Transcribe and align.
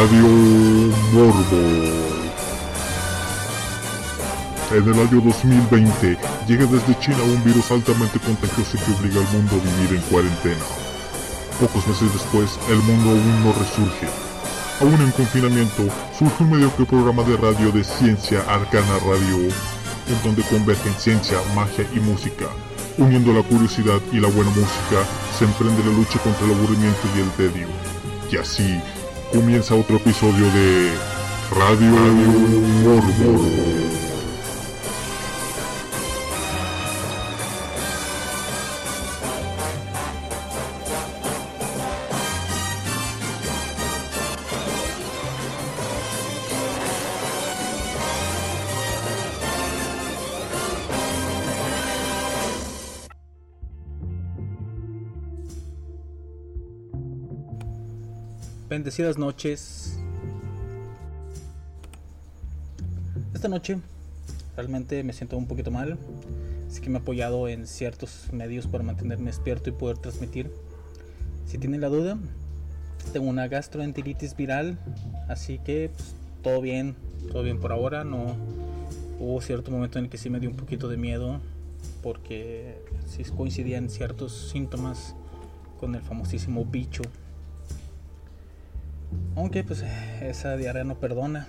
Radio 0.00 0.26
Morbo. 1.12 1.62
En 4.72 4.88
el 4.88 4.92
año 4.92 5.20
2020 5.20 6.18
llega 6.48 6.66
desde 6.66 6.98
China 6.98 7.22
un 7.22 7.44
virus 7.44 7.70
altamente 7.70 8.18
contagioso 8.18 8.76
que 8.84 8.92
obliga 8.92 9.20
al 9.20 9.32
mundo 9.32 9.54
a 9.54 9.64
vivir 9.64 9.96
en 9.96 10.02
cuarentena. 10.10 10.64
Pocos 11.60 11.86
meses 11.86 12.12
después, 12.12 12.58
el 12.68 12.78
mundo 12.78 13.10
aún 13.10 13.44
no 13.44 13.52
resurge. 13.52 14.08
Aún 14.80 15.00
en 15.00 15.12
confinamiento, 15.12 15.84
surge 16.18 16.42
un 16.42 16.50
mediocre 16.50 16.86
programa 16.86 17.22
de 17.22 17.36
radio 17.36 17.70
de 17.70 17.84
ciencia 17.84 18.40
Arcana 18.48 18.98
Radio, 19.06 19.46
en 19.46 20.22
donde 20.24 20.42
convergen 20.42 20.94
ciencia, 20.94 21.38
magia 21.54 21.86
y 21.94 22.00
música. 22.00 22.46
Uniendo 22.98 23.32
la 23.32 23.44
curiosidad 23.44 24.00
y 24.10 24.18
la 24.18 24.28
buena 24.28 24.50
música, 24.50 25.06
se 25.38 25.44
emprende 25.44 25.84
la 25.84 25.96
lucha 25.96 26.18
contra 26.18 26.46
el 26.46 26.52
aburrimiento 26.52 27.06
y 27.14 27.20
el 27.20 27.30
tedio. 27.30 27.68
Y 28.32 28.36
así 28.38 28.82
comienza 29.34 29.74
otro 29.74 29.96
episodio 29.96 30.46
de 30.52 30.92
Radio, 31.50 31.90
Morbo. 32.84 34.13
Bendecidas 58.94 59.18
noches. 59.18 59.98
Esta 63.34 63.48
noche 63.48 63.80
realmente 64.54 65.02
me 65.02 65.12
siento 65.12 65.36
un 65.36 65.48
poquito 65.48 65.72
mal, 65.72 65.98
así 66.68 66.80
que 66.80 66.90
me 66.90 66.98
he 66.98 67.00
apoyado 67.00 67.48
en 67.48 67.66
ciertos 67.66 68.32
medios 68.32 68.68
para 68.68 68.84
mantenerme 68.84 69.32
despierto 69.32 69.68
y 69.68 69.72
poder 69.72 69.98
transmitir. 69.98 70.48
Si 71.44 71.58
tienen 71.58 71.80
la 71.80 71.88
duda, 71.88 72.16
tengo 73.12 73.26
una 73.26 73.48
gastroenteritis 73.48 74.36
viral, 74.36 74.78
así 75.26 75.58
que 75.58 75.90
pues, 75.92 76.14
todo 76.44 76.60
bien, 76.60 76.94
todo 77.32 77.42
bien 77.42 77.58
por 77.58 77.72
ahora. 77.72 78.04
No 78.04 78.36
hubo 79.18 79.40
cierto 79.40 79.72
momento 79.72 79.98
en 79.98 80.04
el 80.04 80.10
que 80.12 80.18
sí 80.18 80.30
me 80.30 80.38
dio 80.38 80.50
un 80.50 80.56
poquito 80.56 80.86
de 80.86 80.98
miedo 80.98 81.40
porque 82.00 82.78
sí 83.08 83.24
coincidían 83.24 83.90
ciertos 83.90 84.50
síntomas 84.52 85.16
con 85.80 85.96
el 85.96 86.00
famosísimo 86.00 86.64
bicho 86.64 87.02
aunque 89.36 89.64
pues 89.64 89.84
esa 90.22 90.56
diarrea 90.56 90.84
no 90.84 90.98
perdona. 90.98 91.46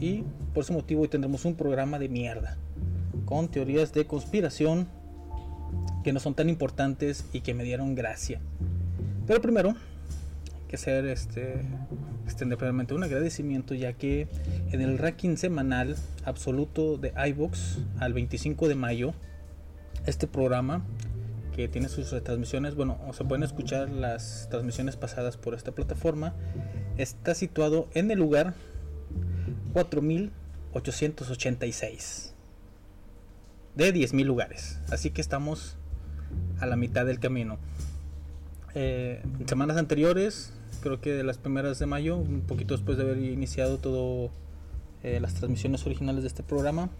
Y 0.00 0.24
por 0.54 0.64
ese 0.64 0.72
motivo 0.72 1.02
hoy 1.02 1.08
tendremos 1.08 1.44
un 1.44 1.54
programa 1.54 1.98
de 1.98 2.08
mierda. 2.08 2.56
Con 3.24 3.48
teorías 3.48 3.92
de 3.92 4.06
conspiración 4.06 4.88
que 6.04 6.12
no 6.12 6.20
son 6.20 6.34
tan 6.34 6.48
importantes 6.48 7.24
y 7.32 7.40
que 7.40 7.54
me 7.54 7.64
dieron 7.64 7.94
gracia. 7.94 8.40
Pero 9.26 9.40
primero, 9.40 9.74
que 10.68 10.76
hacer 10.76 11.06
este 11.06 11.60
extender 12.24 12.56
primeramente 12.56 12.94
un 12.94 13.02
agradecimiento 13.04 13.74
ya 13.74 13.92
que 13.92 14.26
en 14.70 14.80
el 14.80 14.96
ranking 14.98 15.36
semanal 15.36 15.96
absoluto 16.24 16.96
de 16.96 17.12
iBox 17.28 17.78
al 17.98 18.14
25 18.14 18.68
de 18.68 18.74
mayo 18.74 19.12
este 20.06 20.26
programa 20.26 20.82
que 21.54 21.68
tiene 21.68 21.88
sus 21.88 22.10
retransmisiones, 22.10 22.74
bueno, 22.74 22.98
o 23.06 23.12
se 23.12 23.24
pueden 23.24 23.42
escuchar 23.42 23.90
las 23.90 24.48
transmisiones 24.50 24.96
pasadas 24.96 25.36
por 25.36 25.54
esta 25.54 25.72
plataforma 25.72 26.34
está 26.96 27.34
situado 27.34 27.88
en 27.94 28.10
el 28.10 28.18
lugar 28.18 28.54
4886 29.72 32.34
de 33.74 33.94
10.000 33.94 34.24
lugares. 34.24 34.78
Así 34.90 35.10
que 35.10 35.20
estamos 35.20 35.76
a 36.60 36.66
la 36.66 36.76
mitad 36.76 37.06
del 37.06 37.18
camino. 37.18 37.58
Eh, 38.74 39.22
semanas 39.46 39.76
anteriores, 39.76 40.52
creo 40.82 41.00
que 41.00 41.12
de 41.12 41.24
las 41.24 41.38
primeras 41.38 41.78
de 41.78 41.86
mayo, 41.86 42.16
un 42.16 42.42
poquito 42.42 42.74
después 42.74 42.96
de 42.96 43.04
haber 43.04 43.18
iniciado 43.18 43.78
todo 43.78 44.30
eh, 45.02 45.20
las 45.20 45.34
transmisiones 45.34 45.84
originales 45.86 46.22
de 46.22 46.28
este 46.28 46.42
programa, 46.42 46.90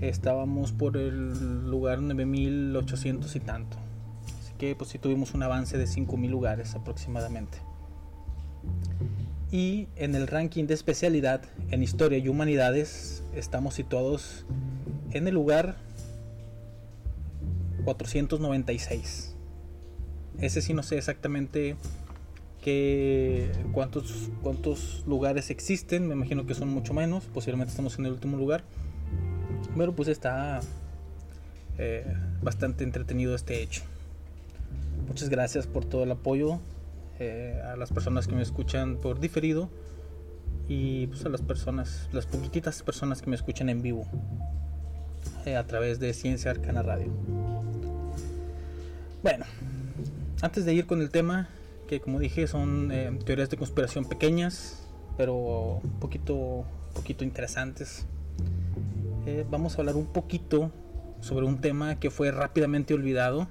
estábamos 0.00 0.72
por 0.72 0.96
el 0.96 1.68
lugar 1.70 2.00
9800 2.00 3.36
y 3.36 3.40
tanto. 3.40 3.76
Así 4.40 4.52
que 4.58 4.74
pues 4.74 4.90
sí 4.90 4.98
tuvimos 4.98 5.34
un 5.34 5.42
avance 5.42 5.78
de 5.78 5.86
5000 5.86 6.30
lugares 6.30 6.74
aproximadamente 6.74 7.58
y 9.50 9.88
en 9.96 10.14
el 10.14 10.26
ranking 10.26 10.66
de 10.66 10.74
especialidad 10.74 11.42
en 11.70 11.82
historia 11.82 12.18
y 12.18 12.28
humanidades 12.28 13.22
estamos 13.34 13.74
situados 13.74 14.44
en 15.12 15.28
el 15.28 15.34
lugar 15.34 15.76
496. 17.84 19.34
Ese 20.40 20.60
sí 20.60 20.74
no 20.74 20.82
sé 20.82 20.98
exactamente 20.98 21.76
cuántos, 23.72 24.28
cuántos 24.42 25.04
lugares 25.06 25.50
existen, 25.50 26.08
me 26.08 26.14
imagino 26.14 26.46
que 26.46 26.54
son 26.54 26.68
mucho 26.68 26.92
menos, 26.92 27.24
posiblemente 27.26 27.70
estamos 27.70 27.96
en 28.00 28.06
el 28.06 28.12
último 28.12 28.36
lugar, 28.36 28.64
pero 29.76 29.92
pues 29.94 30.08
está 30.08 30.60
eh, 31.78 32.04
bastante 32.42 32.84
entretenido 32.84 33.34
este 33.34 33.62
hecho. 33.62 33.82
Muchas 35.06 35.28
gracias 35.28 35.66
por 35.66 35.84
todo 35.84 36.04
el 36.04 36.10
apoyo 36.10 36.58
eh, 37.18 37.60
a 37.64 37.76
las 37.76 37.92
personas 37.92 38.26
que 38.26 38.34
me 38.34 38.42
escuchan 38.42 38.96
por 38.96 39.20
diferido 39.20 39.68
y 40.68 41.06
pues 41.08 41.24
a 41.24 41.28
las 41.28 41.42
personas, 41.42 42.08
las 42.12 42.26
poquititas 42.26 42.82
personas 42.82 43.22
que 43.22 43.30
me 43.30 43.36
escuchan 43.36 43.68
en 43.68 43.82
vivo 43.82 44.06
eh, 45.44 45.56
a 45.56 45.66
través 45.66 46.00
de 46.00 46.12
Ciencia 46.14 46.50
Arcana 46.50 46.82
Radio. 46.82 47.12
Bueno, 49.22 49.44
antes 50.40 50.64
de 50.64 50.74
ir 50.74 50.86
con 50.86 51.00
el 51.00 51.10
tema, 51.10 51.48
que 51.88 52.00
como 52.00 52.18
dije 52.18 52.46
son 52.46 52.90
teorías 53.24 53.50
de 53.50 53.56
conspiración 53.56 54.06
pequeñas, 54.06 54.82
pero 55.16 55.80
un 55.82 56.00
poquito, 56.00 56.64
poquito 56.94 57.24
interesantes, 57.24 58.06
vamos 59.50 59.76
a 59.76 59.80
hablar 59.80 59.96
un 59.96 60.06
poquito 60.06 60.70
sobre 61.20 61.46
un 61.46 61.60
tema 61.60 61.98
que 61.98 62.10
fue 62.10 62.30
rápidamente 62.30 62.94
olvidado 62.94 63.48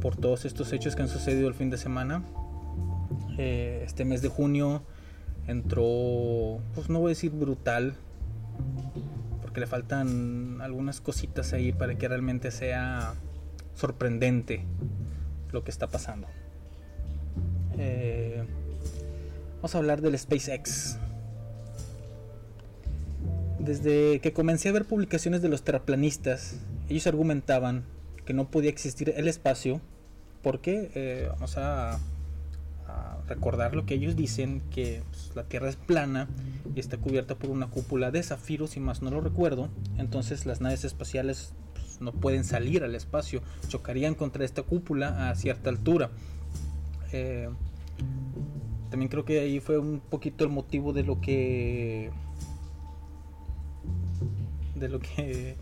por 0.00 0.16
todos 0.16 0.44
estos 0.44 0.72
hechos 0.72 0.96
que 0.96 1.02
han 1.02 1.08
sucedido 1.08 1.48
el 1.48 1.54
fin 1.54 1.70
de 1.70 1.76
semana 1.76 2.24
eh, 3.38 3.82
este 3.84 4.04
mes 4.04 4.22
de 4.22 4.28
junio 4.28 4.82
entró, 5.46 6.60
pues 6.74 6.88
no 6.88 7.00
voy 7.00 7.08
a 7.08 7.14
decir 7.14 7.32
brutal, 7.32 7.94
porque 9.40 9.60
le 9.60 9.66
faltan 9.66 10.60
algunas 10.60 11.00
cositas 11.00 11.52
ahí 11.52 11.72
para 11.72 11.96
que 11.96 12.08
realmente 12.08 12.50
sea 12.50 13.14
sorprendente 13.74 14.64
lo 15.50 15.64
que 15.64 15.70
está 15.70 15.88
pasando. 15.88 16.28
Eh, 17.78 18.44
vamos 19.56 19.74
a 19.74 19.78
hablar 19.78 20.02
del 20.02 20.18
SpaceX. 20.18 20.98
Desde 23.64 24.20
que 24.20 24.32
comencé 24.32 24.68
a 24.68 24.72
ver 24.72 24.84
publicaciones 24.84 25.40
de 25.40 25.48
los 25.48 25.62
terraplanistas, 25.62 26.56
ellos 26.88 27.06
argumentaban 27.06 27.84
que 28.24 28.34
no 28.34 28.50
podía 28.50 28.70
existir 28.70 29.12
el 29.16 29.28
espacio 29.28 29.80
porque, 30.42 30.90
eh, 30.94 31.28
vamos 31.30 31.56
a 31.56 31.98
recordar 33.28 33.74
lo 33.74 33.86
que 33.86 33.94
ellos 33.94 34.16
dicen, 34.16 34.62
que 34.70 35.02
pues, 35.10 35.32
la 35.34 35.44
Tierra 35.44 35.68
es 35.68 35.76
plana 35.76 36.28
y 36.74 36.80
está 36.80 36.96
cubierta 36.96 37.36
por 37.36 37.50
una 37.50 37.68
cúpula 37.68 38.10
de 38.10 38.22
zafiro, 38.22 38.66
si 38.66 38.80
más 38.80 39.02
no 39.02 39.10
lo 39.10 39.20
recuerdo. 39.20 39.68
Entonces 39.98 40.46
las 40.46 40.60
naves 40.60 40.84
espaciales 40.84 41.54
pues, 41.74 42.00
no 42.00 42.12
pueden 42.12 42.44
salir 42.44 42.84
al 42.84 42.94
espacio, 42.94 43.42
chocarían 43.68 44.14
contra 44.14 44.44
esta 44.44 44.62
cúpula 44.62 45.30
a 45.30 45.34
cierta 45.34 45.70
altura. 45.70 46.10
Eh, 47.12 47.48
también 48.90 49.08
creo 49.08 49.24
que 49.24 49.40
ahí 49.40 49.60
fue 49.60 49.78
un 49.78 50.00
poquito 50.00 50.44
el 50.44 50.50
motivo 50.50 50.92
de 50.92 51.02
lo 51.02 51.20
que 51.20 52.10
de 54.82 54.88
lo 54.90 55.00
que 55.00 55.56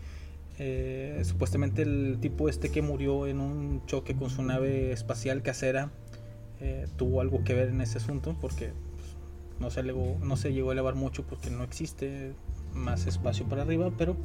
eh, 0.59 1.21
supuestamente 1.23 1.83
el 1.83 2.17
tipo 2.19 2.49
este 2.49 2.69
que 2.69 2.81
murió 2.81 3.27
en 3.27 3.39
un 3.39 3.85
choque 3.85 4.15
con 4.15 4.29
su 4.29 4.43
nave 4.43 4.91
espacial 4.91 5.41
casera 5.41 5.91
eh, 6.59 6.87
tuvo 6.97 7.21
algo 7.21 7.43
que 7.43 7.53
ver 7.53 7.69
en 7.69 7.81
ese 7.81 7.97
asunto 7.97 8.35
porque 8.39 8.73
pues, 8.97 9.09
no, 9.59 9.71
se 9.71 9.79
elevó, 9.79 10.17
no 10.21 10.35
se 10.35 10.53
llegó 10.53 10.69
a 10.69 10.73
elevar 10.73 10.95
mucho 10.95 11.23
porque 11.23 11.49
no 11.49 11.63
existe 11.63 12.33
más 12.73 13.07
espacio 13.07 13.45
para 13.45 13.63
arriba, 13.63 13.91
pero 13.97 14.15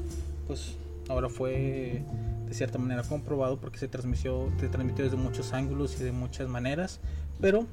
pues 0.47 0.77
ahora 1.09 1.29
fue 1.29 2.03
de 2.47 2.55
cierta 2.55 2.79
manera 2.79 3.03
comprobado 3.03 3.59
porque 3.59 3.79
se 3.79 3.89
transmitió, 3.89 4.51
se 4.59 4.69
transmitió 4.69 5.05
desde 5.05 5.17
muchos 5.17 5.53
ángulos 5.53 6.01
y 6.01 6.05
de 6.05 6.13
muchas 6.13 6.49
maneras, 6.49 7.01
pero 7.41 7.67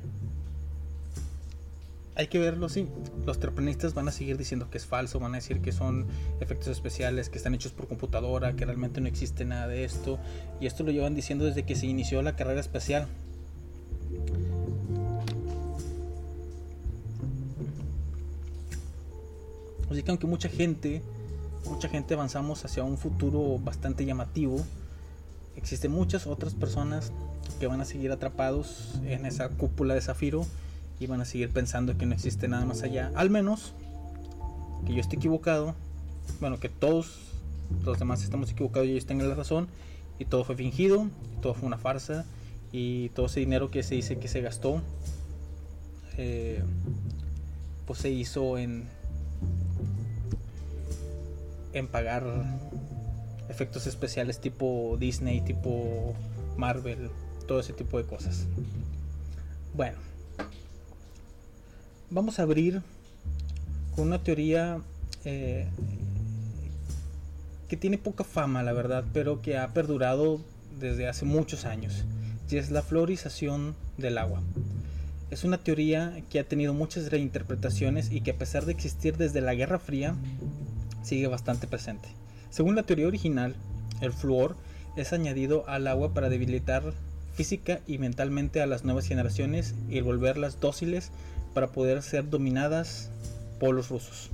hay 2.15 2.27
que 2.27 2.39
verlo 2.39 2.67
así. 2.67 2.87
Los 3.25 3.39
terraplanistas 3.39 3.93
van 3.93 4.07
a 4.07 4.11
seguir 4.11 4.37
diciendo 4.37 4.69
que 4.69 4.77
es 4.77 4.85
falso, 4.85 5.19
van 5.19 5.33
a 5.33 5.37
decir 5.37 5.61
que 5.61 5.71
son 5.71 6.07
efectos 6.39 6.67
especiales, 6.67 7.29
que 7.29 7.37
están 7.37 7.53
hechos 7.55 7.71
por 7.71 7.87
computadora, 7.87 8.55
que 8.55 8.65
realmente 8.65 9.01
no 9.01 9.07
existe 9.07 9.45
nada 9.45 9.67
de 9.67 9.83
esto. 9.83 10.19
Y 10.59 10.67
esto 10.67 10.83
lo 10.83 10.91
llevan 10.91 11.15
diciendo 11.15 11.45
desde 11.45 11.63
que 11.63 11.75
se 11.75 11.87
inició 11.87 12.21
la 12.21 12.35
carrera 12.35 12.59
espacial. 12.59 13.07
Así 19.89 20.03
que 20.03 20.11
aunque 20.11 20.27
mucha 20.27 20.49
gente, 20.49 21.01
mucha 21.65 21.87
gente 21.87 22.13
avanzamos 22.13 22.63
hacia 22.65 22.83
un 22.83 22.97
futuro 22.97 23.57
bastante 23.59 24.05
llamativo, 24.05 24.63
existen 25.55 25.91
muchas 25.91 26.27
otras 26.27 26.53
personas 26.53 27.11
que 27.59 27.67
van 27.67 27.81
a 27.81 27.85
seguir 27.85 28.11
atrapados 28.11 28.99
en 29.05 29.25
esa 29.25 29.49
cúpula 29.49 29.93
de 29.93 30.01
zafiro 30.01 30.45
y 31.03 31.07
van 31.07 31.21
a 31.21 31.25
seguir 31.25 31.49
pensando 31.49 31.97
que 31.97 32.05
no 32.05 32.13
existe 32.13 32.47
nada 32.47 32.65
más 32.65 32.81
allá. 32.83 33.11
Al 33.15 33.29
menos 33.29 33.73
que 34.85 34.93
yo 34.93 35.01
esté 35.01 35.17
equivocado, 35.17 35.75
bueno, 36.39 36.59
que 36.59 36.69
todos 36.69 37.19
los 37.83 37.99
demás 37.99 38.23
estamos 38.23 38.51
equivocados 38.51 38.87
y 38.87 38.91
ellos 38.91 39.05
tengan 39.05 39.29
la 39.29 39.35
razón, 39.35 39.67
y 40.19 40.25
todo 40.25 40.43
fue 40.43 40.55
fingido, 40.55 41.07
todo 41.41 41.53
fue 41.53 41.67
una 41.67 41.77
farsa, 41.77 42.25
y 42.71 43.09
todo 43.09 43.25
ese 43.25 43.39
dinero 43.39 43.69
que 43.69 43.83
se 43.83 43.95
dice 43.95 44.17
que 44.17 44.27
se 44.27 44.41
gastó, 44.41 44.81
eh, 46.17 46.63
pues 47.85 47.99
se 47.99 48.09
hizo 48.09 48.57
en, 48.57 48.87
en 51.73 51.87
pagar 51.87 52.23
efectos 53.49 53.87
especiales 53.87 54.39
tipo 54.39 54.95
Disney, 54.99 55.41
tipo 55.41 56.13
Marvel, 56.57 57.09
todo 57.47 57.59
ese 57.59 57.73
tipo 57.73 57.97
de 57.97 58.05
cosas. 58.05 58.45
Bueno, 59.75 59.97
vamos 62.13 62.37
a 62.39 62.43
abrir 62.43 62.81
con 63.95 64.07
una 64.07 64.23
teoría 64.23 64.79
eh, 65.25 65.67
que 67.67 67.75
tiene 67.75 67.97
poca 67.97 68.23
fama, 68.23 68.61
la 68.61 68.71
verdad, 68.71 69.03
pero 69.13 69.41
que 69.41 69.57
ha 69.57 69.73
perdurado 69.73 70.39
desde 70.79 71.07
hace 71.07 71.25
muchos 71.25 71.65
años, 71.65 72.05
y 72.49 72.57
es 72.57 72.69
la 72.69 72.83
florización 72.83 73.75
del 73.97 74.19
agua. 74.19 74.41
Es 75.31 75.43
una 75.43 75.57
teoría 75.57 76.21
que 76.29 76.39
ha 76.39 76.43
tenido 76.43 76.73
muchas 76.73 77.09
reinterpretaciones 77.09 78.11
y 78.11 78.21
que 78.21 78.31
a 78.31 78.37
pesar 78.37 78.65
de 78.65 78.73
existir 78.73 79.17
desde 79.17 79.41
la 79.41 79.55
Guerra 79.55 79.79
Fría, 79.79 80.15
sigue 81.01 81.25
bastante 81.27 81.65
presente. 81.65 82.09
Según 82.51 82.75
la 82.75 82.83
teoría 82.83 83.07
original, 83.07 83.55
el 84.01 84.13
flúor 84.13 84.55
es 84.95 85.13
añadido 85.13 85.67
al 85.67 85.87
agua 85.87 86.13
para 86.13 86.29
debilitar 86.29 86.93
física 87.33 87.79
y 87.87 87.97
mentalmente 87.97 88.61
a 88.61 88.67
las 88.67 88.83
nuevas 88.83 89.07
generaciones 89.07 89.73
y 89.89 90.01
volverlas 90.01 90.59
dóciles 90.59 91.11
para 91.53 91.71
poder 91.71 92.01
ser 92.01 92.29
dominadas 92.29 93.09
por 93.59 93.75
los 93.75 93.89
rusos. 93.89 94.29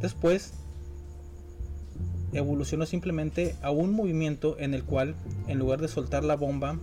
Después, 0.00 0.52
evolucionó 2.32 2.86
simplemente 2.86 3.56
a 3.62 3.70
un 3.70 3.92
movimiento 3.92 4.56
en 4.58 4.74
el 4.74 4.84
cual, 4.84 5.14
en 5.46 5.58
lugar 5.58 5.80
de 5.80 5.88
soltar 5.88 6.24
la 6.24 6.36
bomba, 6.36 6.78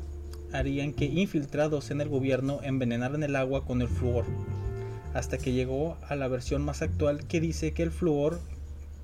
harían 0.51 0.93
que 0.93 1.05
infiltrados 1.05 1.91
en 1.91 2.01
el 2.01 2.09
gobierno 2.09 2.59
envenenaran 2.63 3.23
el 3.23 3.35
agua 3.35 3.65
con 3.65 3.81
el 3.81 3.87
flúor, 3.87 4.25
hasta 5.13 5.37
que 5.37 5.53
llegó 5.53 5.97
a 6.07 6.15
la 6.15 6.27
versión 6.27 6.63
más 6.63 6.81
actual 6.81 7.25
que 7.27 7.41
dice 7.41 7.73
que 7.73 7.83
el 7.83 7.91
flúor 7.91 8.39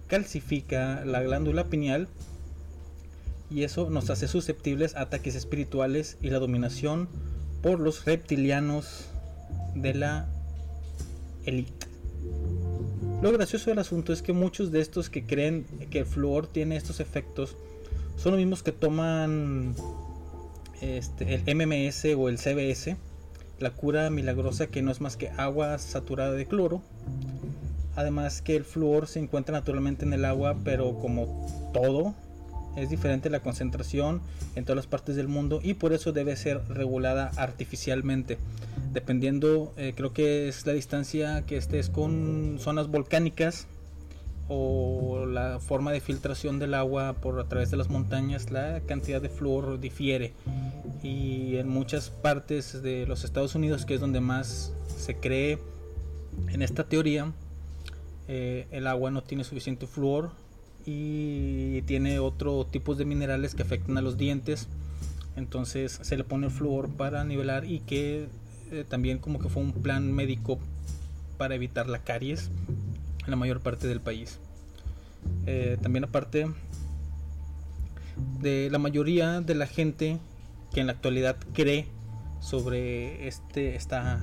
calcifica 0.08 1.06
la 1.06 1.22
glándula 1.22 1.66
pineal 1.68 2.08
y 3.50 3.64
eso 3.64 3.90
nos 3.90 4.10
hace 4.10 4.28
susceptibles 4.28 4.96
a 4.96 5.02
ataques 5.02 5.36
espirituales 5.36 6.18
y 6.22 6.30
la 6.30 6.40
dominación 6.40 7.10
por 7.62 7.80
los 7.80 8.06
reptilianos 8.06 9.11
de 9.76 9.94
la 9.94 10.28
élite. 11.46 11.88
Lo 13.22 13.32
gracioso 13.32 13.70
del 13.70 13.80
asunto 13.80 14.14
es 14.14 14.22
que 14.22 14.34
muchos 14.34 14.72
de 14.72 14.82
estos 14.82 15.10
que 15.10 15.26
creen 15.26 15.66
que 15.90 16.00
el 16.00 16.06
flúor 16.06 16.48
tiene 16.48 16.76
estos 16.76 17.00
efectos 17.00 17.56
son 18.18 18.32
los 18.32 18.40
mismos 18.40 18.64
que 18.64 18.72
toman 18.72 19.76
este, 20.82 21.36
el 21.36 21.56
MMS 21.56 22.06
o 22.18 22.30
el 22.30 22.38
CBS, 22.38 22.98
la 23.60 23.72
cura 23.72 24.10
milagrosa 24.10 24.68
que 24.68 24.82
no 24.82 24.92
es 24.92 25.02
más 25.02 25.18
que 25.18 25.30
agua 25.30 25.78
saturada 25.78 26.34
de 26.34 26.48
cloro. 26.48 26.82
Además 27.96 28.42
que 28.42 28.56
el 28.56 28.64
flúor 28.64 29.08
se 29.08 29.20
encuentra 29.20 29.54
naturalmente 29.54 30.06
en 30.06 30.14
el 30.14 30.26
agua, 30.26 30.58
pero 30.64 30.98
como 31.00 31.70
todo, 31.74 32.16
es 32.76 32.90
diferente 32.90 33.30
la 33.30 33.42
concentración 33.42 34.22
en 34.56 34.64
todas 34.66 34.78
las 34.78 34.88
partes 34.88 35.16
del 35.16 35.28
mundo 35.28 35.60
y 35.64 35.74
por 35.74 35.94
eso 35.94 36.12
debe 36.12 36.36
ser 36.36 36.62
regulada 36.70 37.32
artificialmente. 37.38 38.38
Dependiendo, 38.94 39.74
eh, 39.78 39.94
creo 39.96 40.14
que 40.14 40.48
es 40.48 40.66
la 40.66 40.74
distancia 40.74 41.44
que 41.46 41.58
estés 41.58 41.90
con 41.90 42.58
zonas 42.60 42.88
volcánicas 42.88 43.68
o 44.48 45.26
la 45.26 45.60
forma 45.60 45.92
de 45.92 46.02
filtración 46.02 46.60
del 46.60 46.74
agua 46.74 47.14
por 47.14 47.40
a 47.40 47.48
través 47.48 47.72
de 47.72 47.78
las 47.78 47.90
montañas, 47.90 48.52
la 48.52 48.82
cantidad 48.82 49.22
de 49.22 49.30
flúor 49.30 49.80
difiere. 49.80 50.34
Y 51.04 51.56
en 51.56 51.70
muchas 51.70 52.10
partes 52.10 52.82
de 52.82 53.06
los 53.06 53.24
Estados 53.24 53.56
Unidos, 53.56 53.86
que 53.86 53.96
es 53.96 54.02
donde 54.02 54.20
más 54.20 54.74
se 54.98 55.16
cree 55.16 55.58
en 56.50 56.62
esta 56.62 56.84
teoría, 56.84 57.32
eh, 58.28 58.68
el 58.72 58.88
agua 58.88 59.10
no 59.10 59.24
tiene 59.24 59.44
suficiente 59.44 59.88
flúor 59.88 60.32
y 60.86 61.82
tiene 61.84 62.20
otro 62.20 62.66
tipo 62.66 62.96
de 62.96 63.06
minerales 63.06 63.56
que 63.56 63.64
afectan 63.64 63.98
a 63.98 64.02
los 64.02 64.18
dientes. 64.18 64.68
Entonces 65.36 66.00
se 66.02 66.18
le 66.18 66.24
pone 66.24 66.48
el 66.48 66.52
flúor 66.52 66.90
para 66.90 67.24
nivelar 67.24 67.66
y 67.66 67.80
que 67.80 68.28
eh, 68.72 68.86
también 68.88 69.20
como 69.20 69.40
que 69.40 69.50
fue 69.50 69.64
un 69.64 69.74
plan 69.74 70.12
médico 70.12 70.60
para 71.38 71.56
evitar 71.56 71.88
la 71.88 72.00
caries 72.00 72.50
en 73.26 73.32
la 73.32 73.36
mayor 73.36 73.62
parte 73.62 73.88
del 73.88 74.02
país. 74.02 74.40
Eh, 75.46 75.78
también 75.82 76.04
aparte 76.04 76.48
de 78.42 78.70
la 78.70 78.80
mayoría 78.80 79.42
de 79.42 79.56
la 79.56 79.68
gente 79.68 80.20
que 80.74 80.82
en 80.82 80.88
la 80.88 80.94
actualidad 80.94 81.38
cree 81.54 81.88
sobre 82.40 83.28
este 83.28 83.76
esta 83.76 84.20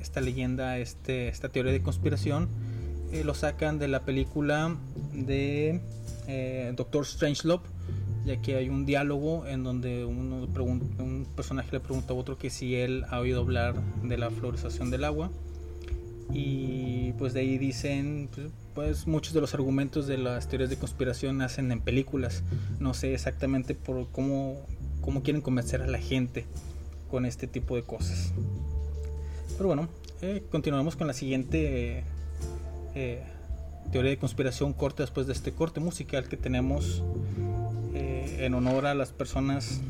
esta 0.00 0.20
leyenda 0.20 0.78
este 0.78 1.28
esta 1.28 1.48
teoría 1.50 1.72
de 1.72 1.82
conspiración 1.82 2.48
lo 3.24 3.34
sacan 3.34 3.78
de 3.78 3.88
la 3.88 4.00
película 4.04 4.76
de 5.12 5.80
eh, 6.26 6.72
Doctor 6.76 7.06
Strangelove. 7.06 7.64
Ya 8.24 8.40
que 8.40 8.56
hay 8.56 8.68
un 8.68 8.86
diálogo 8.86 9.46
en 9.46 9.64
donde 9.64 10.04
uno 10.04 10.36
un 10.36 11.26
personaje 11.34 11.70
le 11.72 11.80
pregunta 11.80 12.12
a 12.12 12.16
otro 12.16 12.38
que 12.38 12.50
si 12.50 12.76
él 12.76 13.04
ha 13.10 13.18
oído 13.18 13.40
hablar 13.40 13.74
de 14.02 14.16
la 14.16 14.30
florización 14.30 14.90
del 14.90 15.04
agua. 15.04 15.30
Y 16.32 17.12
pues 17.14 17.34
de 17.34 17.40
ahí 17.40 17.58
dicen 17.58 18.28
pues, 18.32 18.46
pues, 18.74 19.06
muchos 19.06 19.34
de 19.34 19.40
los 19.40 19.54
argumentos 19.54 20.06
de 20.06 20.18
las 20.18 20.48
teorías 20.48 20.70
de 20.70 20.76
conspiración 20.76 21.38
nacen 21.38 21.72
en 21.72 21.80
películas. 21.80 22.44
No 22.78 22.94
sé 22.94 23.12
exactamente 23.12 23.74
por 23.74 24.08
cómo, 24.12 24.64
cómo 25.00 25.22
quieren 25.22 25.42
convencer 25.42 25.82
a 25.82 25.86
la 25.86 25.98
gente 25.98 26.46
con 27.10 27.26
este 27.26 27.48
tipo 27.48 27.74
de 27.74 27.82
cosas. 27.82 28.32
Pero 29.56 29.66
bueno 29.66 29.88
eh, 30.24 30.44
continuamos 30.52 30.94
con 30.94 31.08
la 31.08 31.14
siguiente 31.14 32.04
eh, 32.94 33.22
teoría 33.90 34.10
de 34.10 34.18
conspiración 34.18 34.72
corta 34.72 35.02
después 35.02 35.26
de 35.26 35.32
este 35.32 35.52
corte 35.52 35.80
musical 35.80 36.28
que 36.28 36.36
tenemos 36.36 37.02
eh, 37.94 38.38
en 38.40 38.54
honor 38.54 38.86
a 38.86 38.94
las 38.94 39.12
personas 39.12 39.80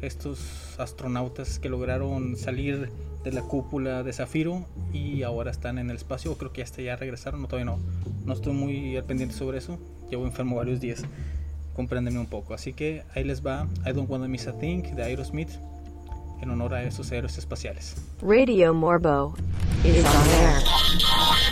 estos 0.00 0.78
astronautas 0.78 1.58
que 1.58 1.68
lograron 1.68 2.36
salir 2.36 2.90
de 3.24 3.32
la 3.32 3.42
cúpula 3.42 4.02
de 4.02 4.12
Zafiro 4.12 4.66
y 4.92 5.22
ahora 5.22 5.50
están 5.50 5.78
en 5.78 5.90
el 5.90 5.96
espacio. 5.96 6.36
Creo 6.36 6.52
que 6.52 6.62
hasta 6.62 6.82
ya 6.82 6.96
regresaron, 6.96 7.40
no, 7.40 7.48
todavía 7.48 7.72
no. 7.72 7.78
No 8.24 8.32
estoy 8.32 8.52
muy 8.52 8.96
al 8.96 9.04
pendiente 9.04 9.34
sobre 9.34 9.58
eso. 9.58 9.78
Llevo 10.10 10.26
enfermo 10.26 10.56
varios 10.56 10.80
días. 10.80 11.04
Compréndeme 11.74 12.18
un 12.18 12.26
poco. 12.26 12.52
Así 12.54 12.72
que 12.72 13.04
ahí 13.14 13.24
les 13.24 13.44
va 13.46 13.68
I 13.86 13.92
Don't 13.92 14.10
Wanna 14.10 14.28
Miss 14.28 14.46
a 14.48 14.58
Thing 14.58 14.82
de 14.94 15.02
Aerosmith 15.02 15.50
en 16.42 16.50
honor 16.50 16.74
a 16.74 16.82
esos 16.82 17.10
héroes 17.12 17.38
espaciales. 17.38 17.94
Radio 18.20 18.74
Morbo 18.74 19.34
is 19.84 20.04
on 20.04 20.28
air. 20.40 21.51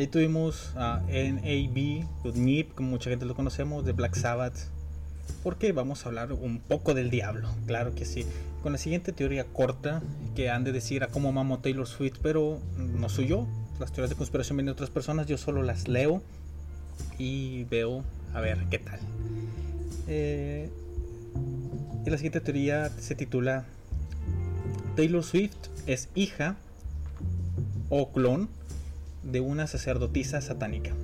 Ahí 0.00 0.06
tuvimos 0.06 0.72
a 0.76 1.02
NAB, 1.10 2.06
NIP, 2.34 2.74
como 2.74 2.88
mucha 2.88 3.10
gente 3.10 3.26
lo 3.26 3.34
conocemos, 3.34 3.84
de 3.84 3.92
Black 3.92 4.14
Sabbath. 4.14 4.56
Porque 5.42 5.72
vamos 5.72 6.06
a 6.06 6.08
hablar 6.08 6.32
un 6.32 6.58
poco 6.58 6.94
del 6.94 7.10
diablo, 7.10 7.50
claro 7.66 7.94
que 7.94 8.06
sí. 8.06 8.24
Con 8.62 8.72
la 8.72 8.78
siguiente 8.78 9.12
teoría 9.12 9.44
corta, 9.44 10.00
que 10.34 10.48
han 10.48 10.64
de 10.64 10.72
decir 10.72 11.04
a 11.04 11.08
cómo 11.08 11.32
mamo 11.32 11.58
Taylor 11.58 11.86
Swift, 11.86 12.16
pero 12.22 12.60
no 12.78 13.10
soy 13.10 13.26
yo. 13.26 13.46
Las 13.78 13.92
teorías 13.92 14.08
de 14.08 14.16
conspiración 14.16 14.56
vienen 14.56 14.68
de 14.68 14.72
otras 14.72 14.88
personas, 14.88 15.26
yo 15.26 15.36
solo 15.36 15.62
las 15.62 15.86
leo 15.86 16.22
y 17.18 17.64
veo 17.64 18.02
a 18.32 18.40
ver 18.40 18.56
qué 18.70 18.78
tal. 18.78 19.00
Eh, 20.08 20.70
y 22.06 22.08
la 22.08 22.16
siguiente 22.16 22.40
teoría 22.40 22.88
se 22.88 23.14
titula 23.14 23.66
Taylor 24.96 25.22
Swift 25.22 25.68
es 25.86 26.08
hija 26.14 26.56
o 27.90 28.10
clon 28.12 28.48
de 29.22 29.40
una 29.40 29.66
sacerdotisa 29.66 30.40
satánica. 30.40 30.94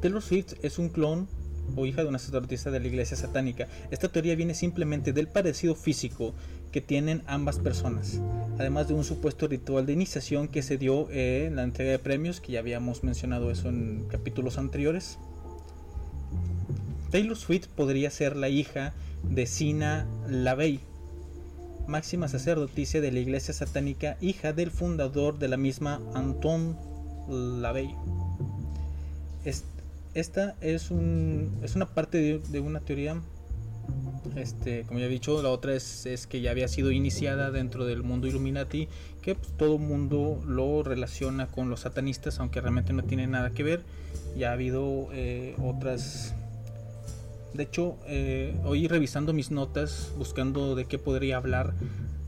Taylor 0.00 0.22
Swift 0.22 0.54
es 0.62 0.78
un 0.78 0.88
clon 0.88 1.28
o 1.76 1.86
hija 1.86 2.02
de 2.02 2.08
una 2.08 2.18
sacerdotisa 2.18 2.70
de 2.70 2.80
la 2.80 2.86
iglesia 2.86 3.16
satánica. 3.16 3.68
Esta 3.90 4.08
teoría 4.08 4.34
viene 4.34 4.54
simplemente 4.54 5.12
del 5.12 5.28
parecido 5.28 5.74
físico 5.74 6.34
que 6.72 6.80
tienen 6.80 7.22
ambas 7.26 7.58
personas, 7.58 8.20
además 8.58 8.88
de 8.88 8.94
un 8.94 9.04
supuesto 9.04 9.48
ritual 9.48 9.86
de 9.86 9.92
iniciación 9.92 10.48
que 10.48 10.62
se 10.62 10.78
dio 10.78 11.10
en 11.10 11.56
la 11.56 11.64
entrega 11.64 11.90
de 11.90 11.98
premios, 11.98 12.40
que 12.40 12.52
ya 12.52 12.60
habíamos 12.60 13.02
mencionado 13.02 13.50
eso 13.50 13.68
en 13.68 14.06
capítulos 14.08 14.58
anteriores. 14.58 15.18
Taylor 17.10 17.36
Swift 17.36 17.66
podría 17.68 18.10
ser 18.10 18.36
la 18.36 18.48
hija 18.48 18.94
de 19.24 19.46
Sina 19.46 20.06
LaVey, 20.28 20.80
máxima 21.90 22.28
sacerdotisa 22.28 23.00
de 23.00 23.12
la 23.12 23.18
iglesia 23.18 23.52
satánica, 23.52 24.16
hija 24.20 24.52
del 24.52 24.70
fundador 24.70 25.38
de 25.38 25.48
la 25.48 25.56
misma 25.56 26.00
Anton 26.14 26.76
LaVey. 27.28 27.94
Es- 29.44 29.64
Esta 30.14 30.56
es, 30.60 30.90
un, 30.90 31.58
es 31.62 31.76
una 31.76 31.86
parte 31.86 32.40
de, 32.50 32.60
una 32.60 32.80
teoría, 32.80 33.20
este, 34.34 34.82
como 34.82 34.98
ya 34.98 35.06
he 35.06 35.08
dicho, 35.08 35.40
la 35.40 35.50
otra 35.50 35.74
es, 35.74 36.04
es 36.04 36.26
que 36.26 36.40
ya 36.40 36.50
había 36.50 36.66
sido 36.66 36.90
iniciada 36.90 37.52
dentro 37.52 37.84
del 37.86 38.02
mundo 38.02 38.26
Illuminati, 38.26 38.88
que 39.22 39.36
pues, 39.36 39.52
todo 39.56 39.78
mundo 39.78 40.42
lo 40.46 40.82
relaciona 40.82 41.46
con 41.46 41.70
los 41.70 41.80
satanistas, 41.80 42.40
aunque 42.40 42.60
realmente 42.60 42.92
no 42.92 43.04
tiene 43.04 43.28
nada 43.28 43.50
que 43.50 43.62
ver. 43.62 43.82
Ya 44.36 44.50
ha 44.50 44.52
habido 44.54 45.08
eh, 45.12 45.54
otras 45.62 46.34
de 47.52 47.62
hecho, 47.64 47.96
eh, 48.06 48.54
hoy 48.64 48.86
revisando 48.86 49.32
mis 49.32 49.50
notas, 49.50 50.12
buscando 50.16 50.74
de 50.74 50.84
qué 50.84 50.98
podría 50.98 51.36
hablar, 51.36 51.74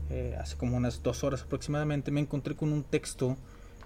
eh, 0.09 0.37
hace 0.39 0.57
como 0.57 0.77
unas 0.77 1.01
dos 1.01 1.23
horas 1.23 1.43
aproximadamente, 1.43 2.11
me 2.11 2.19
encontré 2.19 2.55
con 2.55 2.73
un 2.73 2.83
texto 2.83 3.37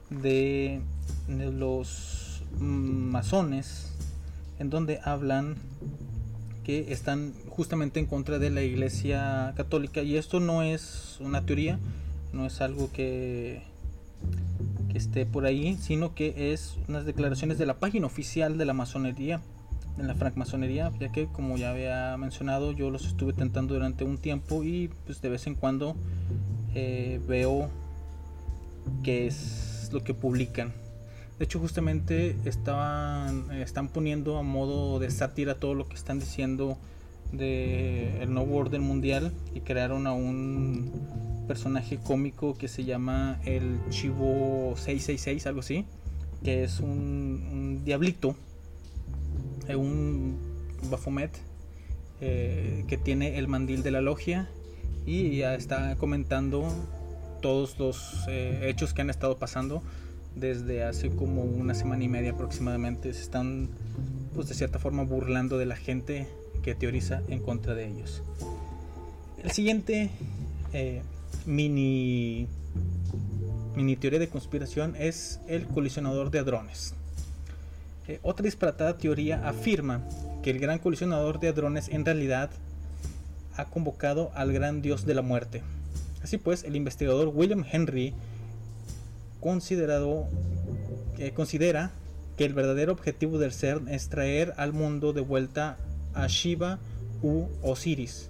de, 0.10 0.82
de 1.28 1.52
los 1.52 2.44
masones, 2.58 3.94
en 4.60 4.70
donde 4.70 5.00
hablan 5.04 5.56
que 6.64 6.92
están 6.92 7.34
justamente 7.50 8.00
en 8.00 8.08
contra 8.08 8.40
de 8.40 8.50
la 8.50 8.62
Iglesia 8.62 9.54
Católica. 9.56 10.02
Y 10.02 10.18
esto 10.18 10.40
no 10.40 10.64
es 10.64 11.18
una 11.20 11.46
teoría, 11.46 11.80
no 12.34 12.46
es 12.46 12.62
algo 12.62 12.92
que, 12.92 13.62
que 14.92 14.98
esté 14.98 15.26
por 15.26 15.46
ahí, 15.46 15.78
sino 15.80 16.16
que 16.16 16.52
es 16.52 16.78
unas 16.88 17.06
declaraciones 17.06 17.58
de 17.58 17.68
la 17.68 17.76
página 17.76 18.08
oficial 18.08 18.58
de 18.58 18.66
la 18.66 18.74
masonería 18.74 19.40
en 19.98 20.08
la 20.08 20.16
francmasonería, 20.16 20.92
ya 21.00 21.12
que 21.12 21.28
como 21.28 21.58
ya 21.58 21.72
había 21.72 22.16
mencionado, 22.18 22.72
yo 22.72 22.90
los 22.90 23.06
estuve 23.06 23.34
tentando 23.34 23.74
durante 23.74 24.04
un 24.04 24.18
tiempo 24.18 24.64
y 24.64 24.90
pues 25.06 25.22
de 25.22 25.30
vez 25.30 25.48
en 25.48 25.56
cuando 25.56 25.96
eh, 26.76 27.20
veo 27.28 27.70
qué 29.04 29.28
es 29.28 29.90
lo 29.92 30.04
que 30.04 30.14
publican. 30.14 30.74
De 31.40 31.46
hecho, 31.46 31.60
justamente 31.60 32.36
estaban, 32.46 33.52
están 33.52 33.90
poniendo 33.90 34.38
a 34.38 34.44
modo 34.44 35.00
de 35.00 35.12
sátira 35.12 35.56
todo 35.56 35.76
lo 35.76 35.88
que 35.88 35.96
están 35.96 36.20
diciendo 36.20 36.78
del 37.32 38.22
el 38.22 38.34
nuevo 38.34 38.56
orden 38.56 38.82
mundial 38.82 39.34
y 39.54 39.60
crearon 39.60 40.08
a 40.08 40.14
un 40.14 40.92
personaje 41.48 41.98
cómico 41.98 42.58
que 42.58 42.68
se 42.68 42.84
llama 42.84 43.40
el 43.46 43.80
Chivo 43.90 44.74
666, 44.76 45.48
algo 45.48 45.62
así, 45.62 45.86
que 46.44 46.64
es 46.64 46.80
un, 46.80 47.82
diablito 47.86 48.36
un 49.76 50.38
Baphomet 50.90 51.32
eh, 52.22 52.84
que 52.88 52.98
tiene 52.98 53.38
el 53.38 53.48
mandil 53.48 53.84
de 53.84 53.92
la 53.92 54.02
logia 54.02 54.50
y 55.06 55.38
ya 55.38 55.56
está 55.56 55.96
comentando 55.98 56.68
todos 57.42 57.78
los 57.80 58.26
eh, 58.28 58.70
hechos 58.70 58.94
que 58.94 59.02
han 59.02 59.10
estado 59.10 59.38
pasando 59.38 59.84
desde 60.36 60.84
hace 60.84 61.10
como 61.10 61.44
una 61.44 61.74
semana 61.74 62.04
y 62.04 62.08
media 62.08 62.32
aproximadamente. 62.32 63.14
Se 63.14 63.22
están, 63.22 63.70
pues 64.36 64.50
de 64.50 64.56
cierta 64.56 64.80
forma, 64.80 65.04
burlando 65.04 65.58
de 65.58 65.66
la 65.66 65.76
gente 65.76 66.28
que 66.64 66.76
teoriza 66.76 67.22
en 67.28 67.40
contra 67.40 67.74
de 67.74 67.88
ellos. 67.88 68.24
El 69.44 69.52
siguiente 69.52 70.10
eh, 70.74 71.02
mini, 71.46 72.48
mini 73.76 73.96
teoría 73.96 74.20
de 74.20 74.28
conspiración 74.28 74.96
es 74.98 75.40
el 75.48 75.68
colisionador 75.68 76.32
de 76.32 76.40
hadrones. 76.40 76.97
Otra 78.22 78.44
disparatada 78.44 78.98
teoría 78.98 79.48
afirma 79.48 80.02
que 80.42 80.52
el 80.52 80.60
gran 80.60 80.80
colisionador 80.80 81.40
de 81.40 81.50
hadrones 81.50 81.90
en 81.90 82.06
realidad 82.06 82.50
ha 83.56 83.66
convocado 83.66 84.32
al 84.36 84.54
gran 84.54 84.82
dios 84.82 85.06
de 85.06 85.14
la 85.14 85.22
muerte. 85.22 85.62
Así 86.24 86.38
pues, 86.38 86.64
el 86.64 86.76
investigador 86.76 87.30
William 87.34 87.66
Henry 87.70 88.14
eh, 91.18 91.32
considera 91.34 91.92
que 92.38 92.46
el 92.46 92.54
verdadero 92.54 92.92
objetivo 92.92 93.40
del 93.40 93.52
CERN 93.52 93.90
es 93.90 94.10
traer 94.10 94.54
al 94.58 94.74
mundo 94.74 95.14
de 95.14 95.22
vuelta 95.22 95.78
a 96.14 96.28
Shiva 96.28 96.80
u 97.22 97.48
Osiris. 97.62 98.30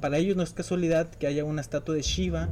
Para 0.00 0.18
ellos 0.18 0.36
no 0.36 0.42
es 0.42 0.52
casualidad 0.52 1.08
que 1.10 1.26
haya 1.26 1.44
una 1.44 1.60
estatua 1.60 1.94
de 1.94 2.02
Shiva 2.02 2.48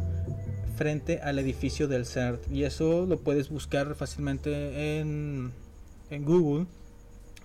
frente 0.76 1.20
al 1.20 1.38
edificio 1.38 1.88
del 1.88 2.06
CERN 2.06 2.40
y 2.50 2.64
eso 2.64 3.06
lo 3.06 3.20
puedes 3.20 3.48
buscar 3.50 3.94
fácilmente 3.94 4.98
en 4.98 5.52
en 6.10 6.24
Google, 6.24 6.66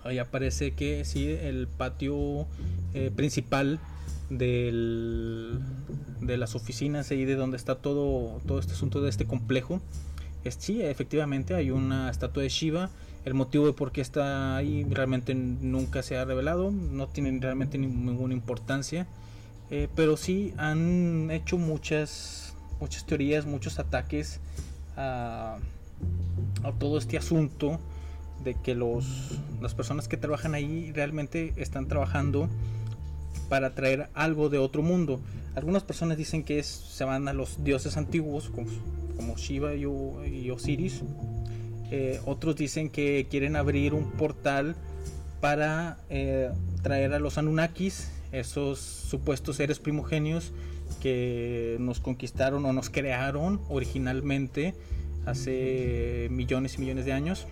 ahí 0.04 0.18
aparece 0.18 0.72
que 0.72 1.04
sí, 1.04 1.26
el 1.28 1.68
patio 1.68 2.46
eh, 2.94 3.10
principal 3.14 3.80
del, 4.30 5.58
de 6.20 6.36
las 6.36 6.54
oficinas 6.54 7.10
ahí 7.10 7.24
de 7.24 7.34
donde 7.34 7.56
está 7.56 7.76
todo, 7.76 8.40
todo 8.46 8.58
este 8.58 8.72
asunto 8.72 9.00
de 9.00 9.10
este 9.10 9.26
complejo. 9.26 9.80
Es, 10.44 10.56
sí, 10.58 10.82
efectivamente 10.82 11.54
hay 11.54 11.70
una 11.70 12.10
estatua 12.10 12.42
de 12.42 12.48
Shiva. 12.48 12.90
El 13.24 13.34
motivo 13.34 13.66
de 13.66 13.74
por 13.74 13.92
qué 13.92 14.00
está 14.00 14.56
ahí 14.56 14.86
realmente 14.88 15.34
nunca 15.34 16.02
se 16.02 16.16
ha 16.16 16.24
revelado, 16.24 16.70
no 16.70 17.06
tiene 17.08 17.38
realmente 17.38 17.76
ninguna 17.76 18.32
importancia. 18.32 19.06
Eh, 19.70 19.88
pero 19.94 20.16
sí 20.16 20.54
han 20.56 21.30
hecho 21.30 21.58
muchas, 21.58 22.54
muchas 22.80 23.04
teorías, 23.04 23.44
muchos 23.44 23.78
ataques 23.78 24.40
a, 24.96 25.58
a 26.64 26.72
todo 26.72 26.98
este 26.98 27.18
asunto 27.18 27.78
de 28.44 28.54
que 28.54 28.74
los, 28.74 29.38
las 29.60 29.74
personas 29.74 30.08
que 30.08 30.16
trabajan 30.16 30.54
ahí 30.54 30.92
realmente 30.92 31.52
están 31.56 31.88
trabajando 31.88 32.48
para 33.48 33.74
traer 33.74 34.08
algo 34.14 34.48
de 34.48 34.58
otro 34.58 34.82
mundo. 34.82 35.20
Algunas 35.54 35.82
personas 35.82 36.16
dicen 36.16 36.44
que 36.44 36.62
se 36.62 37.04
van 37.04 37.28
a 37.28 37.32
los 37.32 37.62
dioses 37.64 37.96
antiguos 37.96 38.48
como, 38.48 38.68
como 39.16 39.36
Shiva 39.36 39.74
y, 39.74 39.82
y 39.82 40.50
Osiris. 40.50 41.02
Eh, 41.90 42.20
otros 42.24 42.56
dicen 42.56 42.88
que 42.88 43.26
quieren 43.28 43.56
abrir 43.56 43.94
un 43.94 44.10
portal 44.12 44.76
para 45.40 45.98
eh, 46.08 46.50
traer 46.82 47.12
a 47.12 47.18
los 47.18 47.36
Anunnakis, 47.36 48.12
esos 48.30 48.78
supuestos 48.78 49.56
seres 49.56 49.80
primogenios 49.80 50.52
que 51.02 51.76
nos 51.80 51.98
conquistaron 51.98 52.64
o 52.64 52.72
nos 52.72 52.90
crearon 52.90 53.60
originalmente 53.68 54.74
hace 55.26 56.28
millones 56.30 56.76
y 56.76 56.78
millones 56.78 57.04
de 57.04 57.12
años 57.12 57.46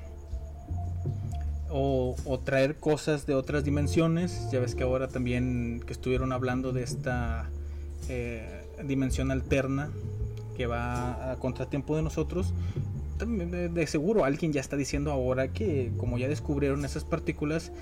o, 1.71 2.15
traer 2.45 2.77
cosas 2.77 3.27
de 3.27 3.35
otras 3.35 3.65
dimensiones. 3.65 4.51
Ya 4.51 4.61
ves 4.61 4.75
que 4.75 4.85
ahora 4.85 5.09
también 5.09 5.83
que 5.87 5.93
estuvieron 5.93 6.33
hablando 6.33 6.73
de 6.73 6.83
esta 6.83 7.51
eh, 8.09 8.65
dimensión 8.85 9.31
alterna 9.31 9.91
que 10.57 10.67
va 10.67 11.33
a 11.33 11.37
contratiempo 11.37 11.97
de 11.97 12.03
nosotros. 12.03 12.53
De, 13.19 13.69
de, 13.69 13.87
seguro 13.89 14.25
alguien 14.25 14.53
ya 14.53 14.61
está 14.61 14.77
diciendo 14.77 15.11
ahora 15.11 15.49
que 15.49 15.91
como 15.97 16.19
ya 16.19 16.29
descubrieron 16.29 16.85
esas 16.85 17.03
partículas, 17.05 17.73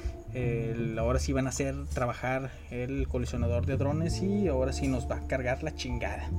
ahora 0.99 1.19
sí 1.19 1.33
van 1.33 1.47
a 1.47 1.51
hacer 1.51 1.75
trabajar 1.93 2.51
el 2.71 3.07
colisionador 3.07 3.67
de 3.67 3.77
drones 3.77 4.23
y 4.23 4.49
ahora 4.49 4.73
sí 4.73 4.89
nos 4.89 5.11
va 5.11 5.17
a 5.17 5.27
cargar 5.27 5.63
la 5.63 5.75
chingada. 5.75 6.31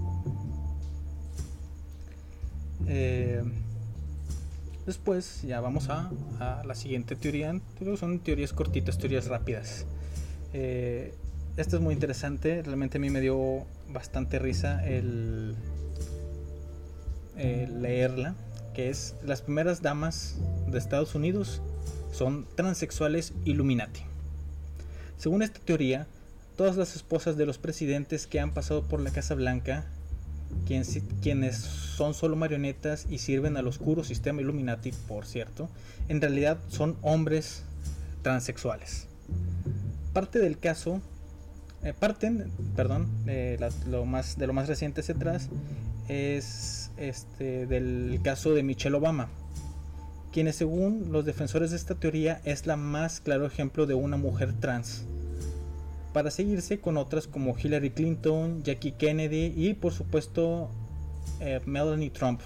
Eh, 2.88 3.44
Después 4.88 5.42
ya 5.44 5.60
vamos 5.60 5.90
a, 5.90 6.10
la 6.66 6.74
siguiente 6.74 7.18
teoría. 7.18 7.60
Son 8.00 8.20
teorías 8.20 8.54
cortitas, 8.54 8.98
teorías 8.98 9.28
rápidas. 9.28 9.86
Eh, 10.54 11.14
esta 11.58 11.76
es 11.76 11.82
muy 11.82 11.94
interesante. 11.94 12.64
Realmente 12.64 12.98
a 12.98 13.02
mí 13.02 13.10
me 13.10 13.20
dio 13.20 13.66
bastante 13.90 14.40
risa 14.40 14.88
el, 14.88 15.56
eh, 17.36 17.68
leerla, 17.70 18.34
que 18.74 18.90
es 18.90 19.16
las 19.26 19.42
primeras 19.42 19.82
damas 19.82 20.38
de 20.68 20.78
Estados 20.78 21.16
Unidos 21.16 21.62
son 22.14 22.48
transexuales 22.56 23.34
Illuminati. 23.44 24.02
Según 25.18 25.44
esta 25.44 25.60
teoría, 25.60 26.08
todas 26.56 26.78
las 26.78 26.96
esposas 26.96 27.36
de 27.36 27.46
los 27.46 27.58
presidentes 27.58 28.26
que 28.26 28.40
han 28.40 28.54
pasado 28.54 28.88
por 28.88 29.02
la 29.02 29.12
Casa 29.12 29.36
Blanca, 29.36 29.86
quien- 30.66 30.84
quienes 31.22 31.58
son 31.58 32.14
solo 32.14 32.36
marionetas 32.36 33.06
y 33.10 33.18
sirven 33.20 33.58
al 33.58 33.68
oscuro 33.68 34.04
sistema 34.04 34.42
Illuminati, 34.42 34.92
por 35.08 35.26
cierto, 35.26 35.70
en 36.10 36.22
realidad 36.22 36.58
son 36.68 36.98
hombres 37.02 37.64
transexuales. 38.22 39.08
Parte 40.14 40.40
del 40.40 40.58
caso, 40.60 41.02
eh, 41.84 41.94
parten, 41.98 42.52
perdón, 42.76 43.08
la- 43.60 43.70
lo 43.90 44.06
más, 44.06 44.38
de 44.38 44.48
lo 44.48 44.54
más 44.54 44.68
reciente 44.68 45.02
hacia 45.02 45.16
es 46.08 46.92
este, 46.98 47.68
del 47.68 48.20
caso 48.24 48.54
de 48.54 48.64
Michelle 48.64 48.96
Obama, 48.96 49.30
quienes 50.32 50.56
según 50.56 51.12
los 51.12 51.26
defensores 51.26 51.72
de 51.72 51.78
esta 51.78 51.96
teoría 51.96 52.42
es 52.44 52.66
la 52.66 52.76
más 52.78 53.20
claro 53.22 53.46
ejemplo 53.46 53.86
de 53.86 53.94
una 53.94 54.18
mujer 54.18 54.54
trans, 54.54 55.04
para 56.14 56.32
seguirse 56.32 56.80
con 56.80 56.98
otras 56.98 57.28
como 57.28 57.56
Hillary 57.58 57.92
Clinton, 57.92 58.64
Jackie 58.64 58.94
Kennedy 58.94 59.54
y 59.56 59.74
por 59.74 59.94
supuesto 59.94 60.70
eh, 61.40 61.62
Melanie 61.66 62.10
Trump. 62.10 62.42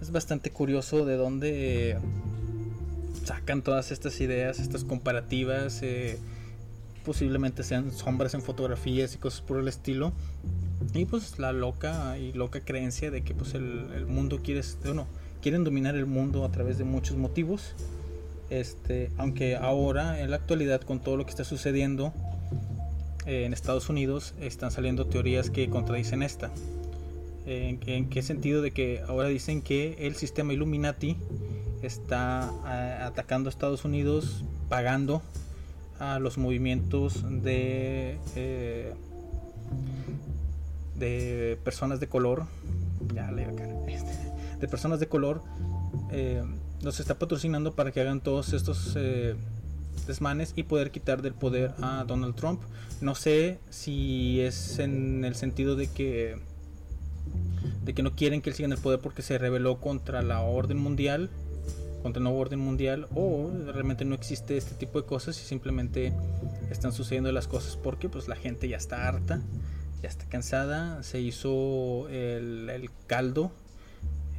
Es 0.00 0.10
bastante 0.10 0.50
curioso 0.50 1.04
de 1.04 1.16
dónde 1.16 1.90
eh, 1.90 1.98
sacan 3.24 3.62
todas 3.62 3.92
estas 3.92 4.20
ideas, 4.20 4.58
estas 4.58 4.84
comparativas, 4.84 5.82
eh, 5.82 6.18
posiblemente 7.04 7.62
sean 7.62 7.92
sombras 7.92 8.34
en 8.34 8.42
fotografías 8.42 9.14
y 9.14 9.18
cosas 9.18 9.40
por 9.40 9.58
el 9.58 9.68
estilo. 9.68 10.12
Y 10.94 11.04
pues 11.04 11.38
la 11.38 11.52
loca 11.52 12.18
y 12.18 12.32
loca 12.32 12.60
creencia 12.60 13.10
de 13.10 13.22
que 13.22 13.34
pues 13.34 13.54
el, 13.54 14.06
mundo 14.06 14.40
quiere, 14.42 14.62
bueno, 14.84 15.06
quieren 15.42 15.64
dominar 15.64 15.94
el 15.94 16.06
mundo 16.06 16.44
a 16.44 16.50
través 16.50 16.78
de 16.78 16.84
muchos 16.84 17.16
motivos. 17.16 17.74
Este, 18.50 19.10
aunque 19.16 19.56
ahora 19.56 20.20
en 20.20 20.30
la 20.30 20.36
actualidad 20.36 20.80
con 20.82 21.00
todo 21.00 21.16
lo 21.16 21.24
que 21.24 21.30
está 21.30 21.44
sucediendo 21.44 22.12
eh, 23.26 23.44
en 23.44 23.52
Estados 23.52 23.88
Unidos 23.88 24.34
están 24.40 24.70
saliendo 24.72 25.06
teorías 25.06 25.50
que 25.50 25.68
contradicen 25.70 26.22
esta. 26.22 26.50
¿En, 27.46 27.78
qué- 27.78 27.96
en 27.96 28.08
qué 28.10 28.22
sentido? 28.22 28.60
De 28.62 28.72
que 28.72 29.02
ahora 29.08 29.28
dicen 29.28 29.62
que 29.62 29.96
el 30.06 30.14
sistema 30.16 30.52
Illuminati 30.52 31.16
está 31.82 32.50
atacando 33.06 33.48
a 33.48 33.50
Estados 33.50 33.84
Unidos, 33.84 34.44
pagando 34.68 35.22
a 35.98 36.18
los 36.18 36.36
movimientos 36.38 37.24
de 37.42 38.18
eh, 38.36 38.92
de 40.98 41.58
personas 41.64 42.00
de 42.00 42.08
color, 42.08 42.44
ya 43.14 43.30
le 43.32 43.44
este, 43.88 44.12
de 44.60 44.68
personas 44.68 45.00
de 45.00 45.06
color, 45.08 45.42
eh, 46.12 46.42
los 46.82 47.00
está 47.00 47.18
patrocinando 47.18 47.74
para 47.74 47.92
que 47.92 48.00
hagan 48.00 48.20
todos 48.20 48.52
estos 48.52 48.94
eh, 48.96 49.34
desmanes 50.06 50.52
y 50.56 50.62
poder 50.62 50.90
quitar 50.90 51.22
del 51.22 51.34
poder 51.34 51.72
a 51.82 52.04
Donald 52.06 52.34
Trump. 52.34 52.62
No 53.00 53.14
sé 53.14 53.58
si 53.70 54.40
es 54.40 54.78
en 54.78 55.24
el 55.24 55.34
sentido 55.34 55.76
de 55.76 55.88
que 55.88 56.38
de 57.84 57.94
que 57.94 58.02
no 58.02 58.14
quieren 58.14 58.40
que 58.40 58.50
él 58.50 58.56
siga 58.56 58.66
en 58.66 58.72
el 58.72 58.78
poder 58.78 59.00
porque 59.00 59.22
se 59.22 59.38
rebeló 59.38 59.80
contra 59.80 60.22
la 60.22 60.40
orden 60.40 60.78
mundial, 60.78 61.30
contra 62.02 62.18
el 62.18 62.24
nuevo 62.24 62.38
orden 62.38 62.58
mundial, 62.58 63.08
o 63.14 63.50
realmente 63.72 64.04
no 64.04 64.14
existe 64.14 64.56
este 64.56 64.74
tipo 64.74 65.00
de 65.00 65.06
cosas 65.06 65.40
y 65.40 65.44
simplemente 65.44 66.12
están 66.70 66.92
sucediendo 66.92 67.30
las 67.32 67.46
cosas 67.46 67.76
porque 67.76 68.08
pues 68.08 68.28
la 68.28 68.36
gente 68.36 68.68
ya 68.68 68.76
está 68.76 69.06
harta, 69.06 69.40
ya 70.02 70.08
está 70.08 70.24
cansada, 70.26 71.02
se 71.02 71.20
hizo 71.20 72.08
el, 72.08 72.68
el 72.70 72.90
caldo, 73.06 73.52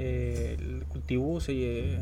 eh, 0.04 0.58
el 0.60 0.86
cultivo, 0.86 1.40
se, 1.42 1.54
eh, 1.54 2.00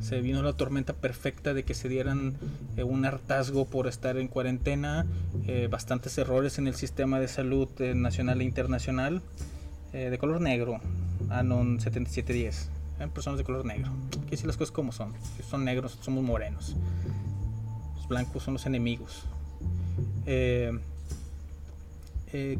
se 0.00 0.20
vino 0.20 0.40
la 0.42 0.52
tormenta 0.52 0.92
perfecta 0.92 1.52
de 1.52 1.64
que 1.64 1.74
se 1.74 1.88
dieran 1.88 2.34
eh, 2.76 2.84
un 2.84 3.04
hartazgo 3.04 3.64
por 3.64 3.88
estar 3.88 4.16
en 4.18 4.28
cuarentena, 4.28 5.04
bastantes 5.68 6.16
errores 6.16 6.58
en 6.58 6.68
el 6.68 6.74
sistema 6.74 7.18
de 7.20 7.28
salud 7.28 7.68
nacional 7.94 8.40
e 8.40 8.44
internacional, 8.44 9.20
de 9.92 10.16
color 10.18 10.40
negro, 10.40 10.80
Anon 11.28 11.80
7710, 11.80 12.70
eh, 13.00 13.08
personas 13.12 13.38
de 13.38 13.44
color 13.44 13.64
negro, 13.66 13.90
que 14.24 14.30
decir 14.30 14.46
las 14.46 14.56
cosas 14.56 14.72
como 14.72 14.92
son, 14.92 15.12
son 15.48 15.64
negros 15.64 15.98
somos 16.00 16.24
morenos, 16.24 16.76
los 17.96 18.08
blancos 18.08 18.42
son 18.44 18.54
los 18.54 18.64
enemigos. 18.64 19.24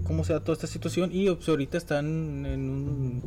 Cómo 0.05 0.25
se 0.25 0.33
da 0.33 0.41
toda 0.41 0.53
esta 0.53 0.67
situación 0.67 1.11
y 1.13 1.31
pues, 1.31 1.49
ahorita 1.49 1.79
están 1.79 2.45
en 2.47 2.71
un, 2.71 3.23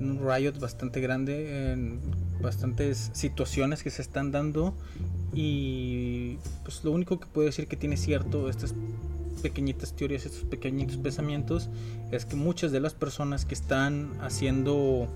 un 0.00 0.20
riot 0.20 0.58
bastante 0.60 1.00
grande, 1.00 1.72
en 1.72 2.00
bastantes 2.40 3.10
situaciones 3.14 3.82
que 3.82 3.90
se 3.90 4.02
están 4.02 4.30
dando 4.30 4.74
y 5.34 6.38
pues 6.64 6.84
lo 6.84 6.92
único 6.92 7.18
que 7.18 7.26
puedo 7.26 7.46
decir 7.46 7.66
que 7.66 7.76
tiene 7.76 7.96
cierto 7.96 8.48
estas 8.48 8.74
pequeñitas 9.42 9.94
teorías, 9.94 10.26
estos 10.26 10.44
pequeñitos 10.44 10.96
pensamientos 10.96 11.68
es 12.10 12.24
que 12.24 12.36
muchas 12.36 12.72
de 12.72 12.80
las 12.80 12.94
personas 12.94 13.44
que 13.44 13.54
están 13.54 14.12
haciendo 14.20 15.08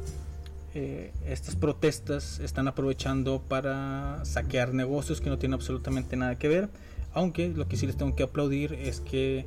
eh, 0.74 1.12
estas 1.26 1.56
protestas 1.56 2.40
están 2.40 2.68
aprovechando 2.68 3.42
para 3.42 4.24
saquear 4.24 4.74
negocios 4.74 5.20
que 5.20 5.30
no 5.30 5.38
tienen 5.38 5.54
absolutamente 5.54 6.16
nada 6.16 6.38
que 6.38 6.48
ver 6.48 6.68
aunque 7.14 7.48
lo 7.48 7.68
que 7.68 7.76
sí 7.76 7.86
les 7.86 7.96
tengo 7.96 8.14
que 8.16 8.22
aplaudir 8.22 8.72
es 8.74 9.00
que 9.00 9.46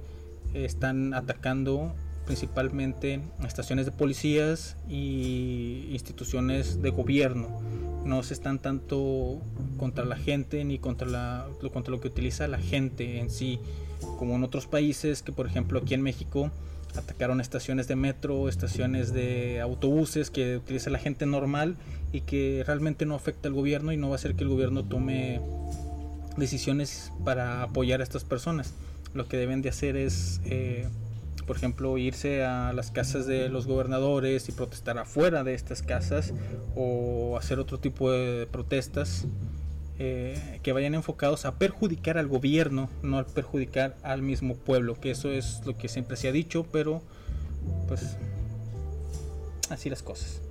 están 0.53 1.13
atacando 1.13 1.93
principalmente 2.25 3.21
estaciones 3.45 3.85
de 3.85 3.91
policías 3.91 4.75
y 4.89 5.87
instituciones 5.91 6.81
de 6.81 6.89
gobierno. 6.89 7.61
No 8.03 8.21
se 8.23 8.33
están 8.33 8.59
tanto 8.59 9.41
contra 9.77 10.05
la 10.05 10.15
gente 10.15 10.63
ni 10.63 10.77
contra, 10.79 11.07
la, 11.07 11.47
contra 11.73 11.91
lo 11.91 12.01
que 12.01 12.07
utiliza 12.07 12.47
la 12.47 12.59
gente 12.59 13.19
en 13.19 13.29
sí, 13.29 13.59
como 14.17 14.35
en 14.35 14.43
otros 14.43 14.67
países 14.67 15.23
que 15.23 15.31
por 15.31 15.47
ejemplo 15.47 15.79
aquí 15.79 15.93
en 15.93 16.01
México 16.01 16.51
atacaron 16.97 17.41
estaciones 17.41 17.87
de 17.87 17.95
metro, 17.95 18.47
estaciones 18.47 19.13
de 19.13 19.59
autobuses 19.61 20.29
que 20.29 20.57
utiliza 20.57 20.89
la 20.89 20.99
gente 20.99 21.25
normal 21.25 21.75
y 22.11 22.21
que 22.21 22.63
realmente 22.65 23.05
no 23.05 23.15
afecta 23.15 23.47
al 23.47 23.53
gobierno 23.53 23.91
y 23.91 23.97
no 23.97 24.09
va 24.09 24.15
a 24.15 24.15
hacer 24.15 24.35
que 24.35 24.43
el 24.43 24.49
gobierno 24.49 24.85
tome 24.85 25.41
decisiones 26.37 27.11
para 27.23 27.63
apoyar 27.63 28.01
a 28.01 28.03
estas 28.03 28.23
personas. 28.23 28.73
Lo 29.13 29.27
que 29.27 29.37
deben 29.37 29.61
de 29.61 29.69
hacer 29.69 29.95
es, 29.95 30.41
eh, 30.45 30.87
por 31.45 31.57
ejemplo, 31.57 31.97
irse 31.97 32.43
a 32.43 32.73
las 32.73 32.91
casas 32.91 33.27
de 33.27 33.49
los 33.49 33.67
gobernadores 33.67 34.49
y 34.49 34.51
protestar 34.51 34.97
afuera 34.97 35.43
de 35.43 35.53
estas 35.53 35.81
casas 35.81 36.33
o 36.75 37.37
hacer 37.37 37.59
otro 37.59 37.79
tipo 37.79 38.11
de 38.11 38.47
protestas 38.47 39.25
eh, 39.97 40.59
que 40.63 40.73
vayan 40.73 40.95
enfocados 40.95 41.45
a 41.45 41.55
perjudicar 41.55 42.17
al 42.17 42.27
gobierno, 42.27 42.89
no 43.01 43.17
al 43.17 43.25
perjudicar 43.25 43.95
al 44.03 44.21
mismo 44.21 44.55
pueblo, 44.55 44.99
que 44.99 45.11
eso 45.11 45.31
es 45.31 45.61
lo 45.65 45.77
que 45.77 45.87
siempre 45.87 46.17
se 46.17 46.27
ha 46.27 46.31
dicho, 46.31 46.65
pero 46.71 47.01
pues 47.87 48.17
así 49.69 49.89
las 49.89 50.03
cosas. 50.03 50.41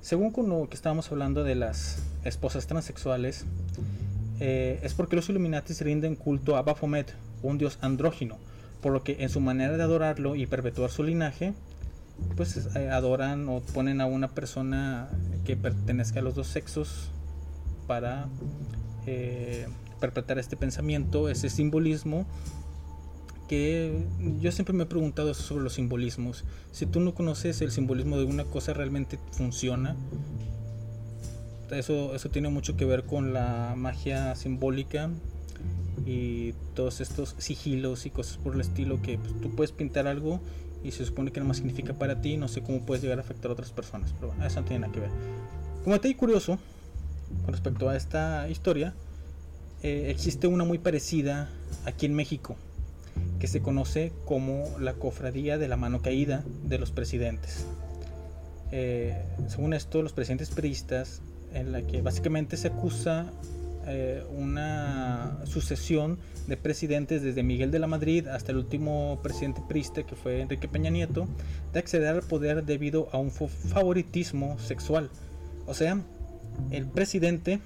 Según 0.00 0.30
con 0.30 0.48
lo 0.48 0.68
que 0.68 0.74
estábamos 0.74 1.10
hablando 1.10 1.44
de 1.44 1.54
las 1.54 2.02
esposas 2.24 2.66
transexuales, 2.66 3.44
eh, 4.40 4.80
es 4.82 4.94
porque 4.94 5.16
los 5.16 5.28
Illuminati 5.28 5.74
rinden 5.74 6.14
culto 6.14 6.56
a 6.56 6.62
Baphomet, 6.62 7.14
un 7.42 7.58
dios 7.58 7.78
andrógino, 7.80 8.38
por 8.80 8.92
lo 8.92 9.02
que 9.02 9.16
en 9.20 9.28
su 9.28 9.40
manera 9.40 9.76
de 9.76 9.82
adorarlo 9.82 10.36
y 10.36 10.46
perpetuar 10.46 10.90
su 10.90 11.02
linaje, 11.02 11.54
pues 12.36 12.68
eh, 12.76 12.90
adoran 12.90 13.48
o 13.48 13.60
ponen 13.60 14.00
a 14.00 14.06
una 14.06 14.28
persona 14.28 15.08
que 15.44 15.56
pertenezca 15.56 16.20
a 16.20 16.22
los 16.22 16.34
dos 16.34 16.48
sexos 16.48 17.10
para 17.86 18.28
eh, 19.06 19.66
perpetrar 20.00 20.38
este 20.38 20.56
pensamiento, 20.56 21.28
ese 21.28 21.48
simbolismo 21.48 22.26
que 23.48 24.04
yo 24.40 24.52
siempre 24.52 24.74
me 24.74 24.84
he 24.84 24.86
preguntado 24.86 25.32
sobre 25.32 25.64
los 25.64 25.72
simbolismos. 25.72 26.44
Si 26.70 26.84
tú 26.84 27.00
no 27.00 27.14
conoces 27.14 27.62
el 27.62 27.70
simbolismo 27.70 28.18
de 28.18 28.24
una 28.24 28.44
cosa, 28.44 28.74
¿realmente 28.74 29.18
funciona? 29.32 29.96
Eso, 31.70 32.14
eso 32.14 32.30
tiene 32.30 32.48
mucho 32.48 32.76
que 32.76 32.84
ver 32.84 33.04
con 33.04 33.32
la 33.32 33.74
magia 33.76 34.34
simbólica 34.34 35.10
y 36.06 36.52
todos 36.74 37.00
estos 37.00 37.34
sigilos 37.38 38.06
y 38.06 38.10
cosas 38.10 38.38
por 38.38 38.54
el 38.54 38.60
estilo 38.60 39.02
que 39.02 39.18
pues, 39.18 39.38
tú 39.40 39.50
puedes 39.50 39.72
pintar 39.72 40.06
algo 40.06 40.40
y 40.82 40.92
se 40.92 41.04
supone 41.04 41.32
que 41.32 41.40
nada 41.40 41.48
más 41.48 41.58
significa 41.58 41.92
para 41.92 42.20
ti, 42.20 42.36
no 42.36 42.48
sé 42.48 42.62
cómo 42.62 42.80
puedes 42.86 43.02
llegar 43.02 43.18
a 43.18 43.22
afectar 43.22 43.50
a 43.50 43.54
otras 43.54 43.70
personas, 43.70 44.12
pero 44.14 44.28
bueno, 44.28 44.46
eso 44.46 44.60
no 44.60 44.66
tiene 44.66 44.80
nada 44.80 44.92
que 44.92 45.00
ver. 45.00 45.10
Como 45.82 45.94
detalle 45.94 46.16
curioso, 46.16 46.58
con 47.44 47.52
respecto 47.52 47.88
a 47.88 47.96
esta 47.96 48.48
historia, 48.48 48.94
eh, 49.82 50.06
existe 50.08 50.46
una 50.46 50.64
muy 50.64 50.78
parecida 50.78 51.50
aquí 51.84 52.06
en 52.06 52.14
México, 52.14 52.56
que 53.40 53.46
se 53.46 53.60
conoce 53.60 54.12
como 54.24 54.64
la 54.78 54.94
cofradía 54.94 55.58
de 55.58 55.68
la 55.68 55.76
mano 55.76 56.00
caída 56.00 56.44
de 56.64 56.78
los 56.78 56.90
presidentes. 56.90 57.66
Eh, 58.70 59.20
según 59.48 59.74
esto, 59.74 60.02
los 60.02 60.12
presidentes 60.12 60.50
periodistas, 60.50 61.22
en 61.54 61.72
la 61.72 61.82
que 61.82 62.02
básicamente 62.02 62.56
se 62.56 62.68
acusa 62.68 63.32
eh, 63.86 64.22
una 64.36 65.38
sucesión 65.44 66.18
de 66.46 66.56
presidentes 66.56 67.22
desde 67.22 67.42
Miguel 67.42 67.70
de 67.70 67.78
la 67.78 67.86
Madrid 67.86 68.26
hasta 68.26 68.52
el 68.52 68.58
último 68.58 69.18
presidente 69.22 69.62
prista 69.66 70.02
que 70.02 70.14
fue 70.14 70.40
Enrique 70.42 70.68
Peña 70.68 70.90
Nieto 70.90 71.26
de 71.72 71.78
acceder 71.78 72.08
al 72.08 72.22
poder 72.22 72.64
debido 72.64 73.08
a 73.12 73.18
un 73.18 73.30
favoritismo 73.30 74.58
sexual. 74.58 75.10
O 75.66 75.74
sea, 75.74 76.02
el 76.70 76.86
presidente 76.86 77.60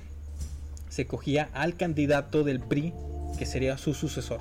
se 0.88 1.06
cogía 1.06 1.48
al 1.54 1.76
candidato 1.76 2.44
del 2.44 2.60
PRI 2.60 2.92
que 3.38 3.46
sería 3.46 3.78
su 3.78 3.94
sucesor. 3.94 4.40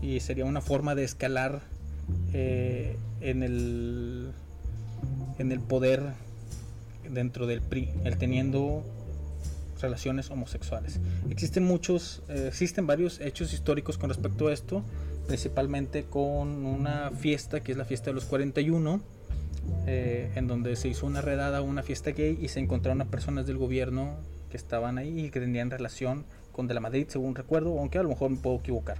Y 0.00 0.20
sería 0.20 0.44
una 0.44 0.60
forma 0.60 0.94
de 0.94 1.04
escalar 1.04 1.62
eh, 2.32 2.96
en, 3.20 3.42
el, 3.42 4.32
en 5.38 5.52
el 5.52 5.60
poder 5.60 6.12
dentro 7.12 7.46
del 7.46 7.60
PRI, 7.60 7.88
el 8.04 8.16
teniendo 8.18 8.84
relaciones 9.80 10.30
homosexuales. 10.30 11.00
Existen 11.28 11.64
muchos, 11.64 12.22
eh, 12.28 12.46
existen 12.48 12.86
varios 12.86 13.20
hechos 13.20 13.52
históricos 13.52 13.98
con 13.98 14.08
respecto 14.08 14.48
a 14.48 14.52
esto, 14.52 14.82
principalmente 15.26 16.04
con 16.04 16.64
una 16.64 17.10
fiesta 17.10 17.60
que 17.60 17.72
es 17.72 17.78
la 17.78 17.84
fiesta 17.84 18.10
de 18.10 18.14
los 18.14 18.24
41, 18.24 19.00
eh, 19.86 20.30
en 20.34 20.46
donde 20.46 20.74
se 20.76 20.88
hizo 20.88 21.06
una 21.06 21.20
redada 21.20 21.60
una 21.60 21.82
fiesta 21.82 22.10
gay 22.12 22.38
y 22.40 22.48
se 22.48 22.60
encontraron 22.60 23.00
a 23.02 23.04
personas 23.06 23.46
del 23.46 23.58
gobierno 23.58 24.16
que 24.50 24.56
estaban 24.56 24.98
ahí 24.98 25.26
y 25.26 25.30
que 25.30 25.40
tenían 25.40 25.70
relación 25.70 26.24
con 26.52 26.68
De 26.68 26.74
la 26.74 26.80
Madrid, 26.80 27.06
según 27.08 27.34
recuerdo, 27.34 27.78
aunque 27.78 27.98
a 27.98 28.02
lo 28.02 28.10
mejor 28.10 28.30
me 28.30 28.36
puedo 28.36 28.56
equivocar. 28.56 28.98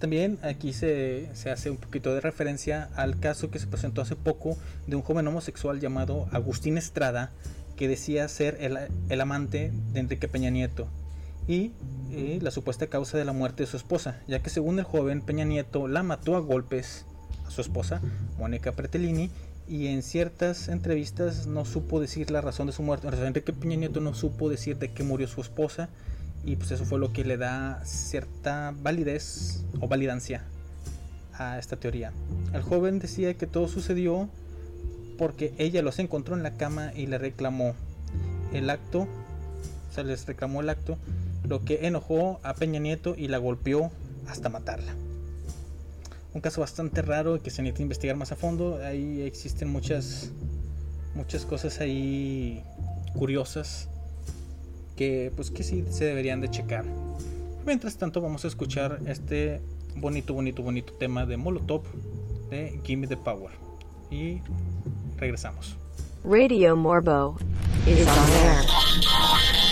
También 0.00 0.38
aquí 0.42 0.72
se, 0.72 1.28
hace 1.52 1.70
un 1.70 1.76
poquito 1.76 2.14
de 2.14 2.22
referencia 2.22 2.88
al 2.96 3.20
caso 3.20 3.50
que 3.50 3.58
se 3.58 3.66
presentó 3.66 4.00
hace 4.00 4.16
poco 4.16 4.56
de 4.86 4.96
un 4.96 5.02
joven 5.02 5.28
homosexual 5.28 5.78
llamado 5.78 6.26
Agustín 6.32 6.78
Estrada 6.78 7.30
que 7.76 7.86
decía 7.86 8.26
ser 8.28 8.56
el, 8.60 9.20
amante 9.20 9.72
de 9.92 10.00
Enrique 10.00 10.26
Peña 10.26 10.48
Nieto 10.48 10.88
y 11.46 11.72
la 12.40 12.50
supuesta 12.50 12.86
causa 12.86 13.18
de 13.18 13.26
la 13.26 13.34
muerte 13.34 13.64
de 13.64 13.66
su 13.66 13.76
esposa, 13.76 14.20
ya 14.26 14.42
que 14.42 14.48
según 14.48 14.78
el 14.78 14.86
joven 14.86 15.20
Peña 15.20 15.44
Nieto 15.44 15.86
la 15.86 16.02
mató 16.02 16.34
a 16.34 16.40
golpes 16.40 17.04
a 17.46 17.50
su 17.50 17.60
esposa, 17.60 18.00
Mónica 18.38 18.72
Pretellini, 18.72 19.30
y 19.68 19.88
en 19.88 20.02
ciertas 20.02 20.68
entrevistas 20.68 21.46
no 21.46 21.66
supo 21.66 22.00
decir 22.00 22.30
la 22.30 22.40
razón 22.40 22.66
de 22.66 22.72
su 22.72 22.82
muerte. 22.82 23.06
O 23.06 23.12
sea, 23.12 23.26
Enrique 23.26 23.52
Peña 23.52 23.76
Nieto 23.76 24.00
no 24.00 24.14
supo 24.14 24.48
decir 24.48 24.78
de 24.78 24.92
qué 24.92 25.02
murió 25.02 25.28
su 25.28 25.42
esposa 25.42 25.90
y 26.44 26.56
pues 26.56 26.70
eso 26.70 26.84
fue 26.84 26.98
lo 26.98 27.12
que 27.12 27.24
le 27.24 27.36
da 27.36 27.82
cierta 27.84 28.74
validez 28.82 29.64
o 29.80 29.88
validancia 29.88 30.42
a 31.34 31.58
esta 31.58 31.76
teoría. 31.76 32.12
El 32.52 32.62
joven 32.62 32.98
decía 32.98 33.34
que 33.34 33.46
todo 33.46 33.68
sucedió 33.68 34.28
porque 35.18 35.52
ella 35.58 35.82
los 35.82 35.98
encontró 35.98 36.34
en 36.34 36.42
la 36.42 36.54
cama 36.54 36.92
y 36.94 37.06
le 37.06 37.18
reclamó 37.18 37.74
el 38.52 38.70
acto, 38.70 39.00
o 39.00 39.94
sea, 39.94 40.04
les 40.04 40.26
reclamó 40.26 40.60
el 40.60 40.70
acto, 40.70 40.96
lo 41.46 41.64
que 41.64 41.86
enojó 41.86 42.40
a 42.42 42.54
Peña 42.54 42.80
Nieto 42.80 43.14
y 43.16 43.28
la 43.28 43.38
golpeó 43.38 43.90
hasta 44.28 44.48
matarla. 44.48 44.94
Un 46.32 46.40
caso 46.40 46.60
bastante 46.60 47.02
raro 47.02 47.42
que 47.42 47.50
se 47.50 47.60
necesita 47.62 47.82
investigar 47.82 48.16
más 48.16 48.30
a 48.30 48.36
fondo. 48.36 48.80
Ahí 48.84 49.22
existen 49.22 49.68
muchas 49.68 50.30
muchas 51.14 51.44
cosas 51.44 51.80
ahí 51.80 52.62
curiosas 53.14 53.88
que 55.00 55.32
pues 55.34 55.50
que 55.50 55.62
sí 55.62 55.82
se 55.88 56.04
deberían 56.04 56.42
de 56.42 56.50
checar. 56.50 56.84
Mientras 57.64 57.96
tanto 57.96 58.20
vamos 58.20 58.44
a 58.44 58.48
escuchar 58.48 59.00
este 59.06 59.62
bonito, 59.96 60.34
bonito, 60.34 60.62
bonito 60.62 60.92
tema 60.92 61.24
de 61.24 61.38
Molotov 61.38 61.84
de 62.50 62.78
Gimme 62.84 63.06
the 63.06 63.16
Power. 63.16 63.50
Y 64.10 64.42
regresamos. 65.16 65.74
Radio 66.22 66.76
Morbo 66.76 67.38
is 67.86 68.06
on 68.06 68.30
air. 68.44 69.69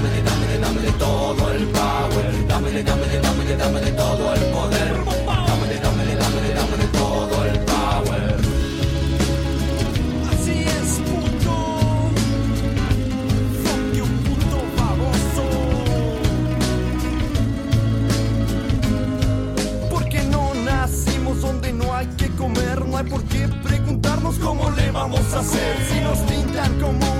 Dámele, 0.00 0.22
dámele, 0.22 0.58
dámele, 0.58 0.92
todo 0.92 1.52
el 1.52 1.66
power. 1.66 2.48
Dámele, 2.48 2.82
dámele, 2.82 3.20
dámele, 3.20 3.56
dámele 3.56 3.90
todo 3.92 4.34
el 4.34 4.40
poder. 4.44 4.94
Dámele, 5.26 5.78
dámele, 5.78 6.16
dámele, 6.16 6.54
dámele 6.54 6.86
todo 6.86 7.44
el 7.44 7.58
power. 7.60 8.36
Así 10.32 10.62
es, 10.62 11.00
puto. 11.04 11.54
Fuck 13.62 13.92
you, 13.94 14.06
puto 14.24 14.58
baboso. 14.78 15.44
Porque 19.90 20.22
no 20.24 20.54
nacimos 20.64 21.42
donde 21.42 21.74
no 21.74 21.94
hay 21.94 22.06
que 22.16 22.28
comer. 22.36 22.86
No 22.86 22.96
hay 22.96 23.04
por 23.04 23.22
qué 23.24 23.46
preguntarnos 23.62 24.38
cómo 24.38 24.70
le 24.70 24.90
vamos 24.92 25.34
a 25.34 25.40
hacer. 25.40 25.76
Si 25.90 26.00
nos 26.00 26.18
pintan 26.20 26.80
como 26.80 27.19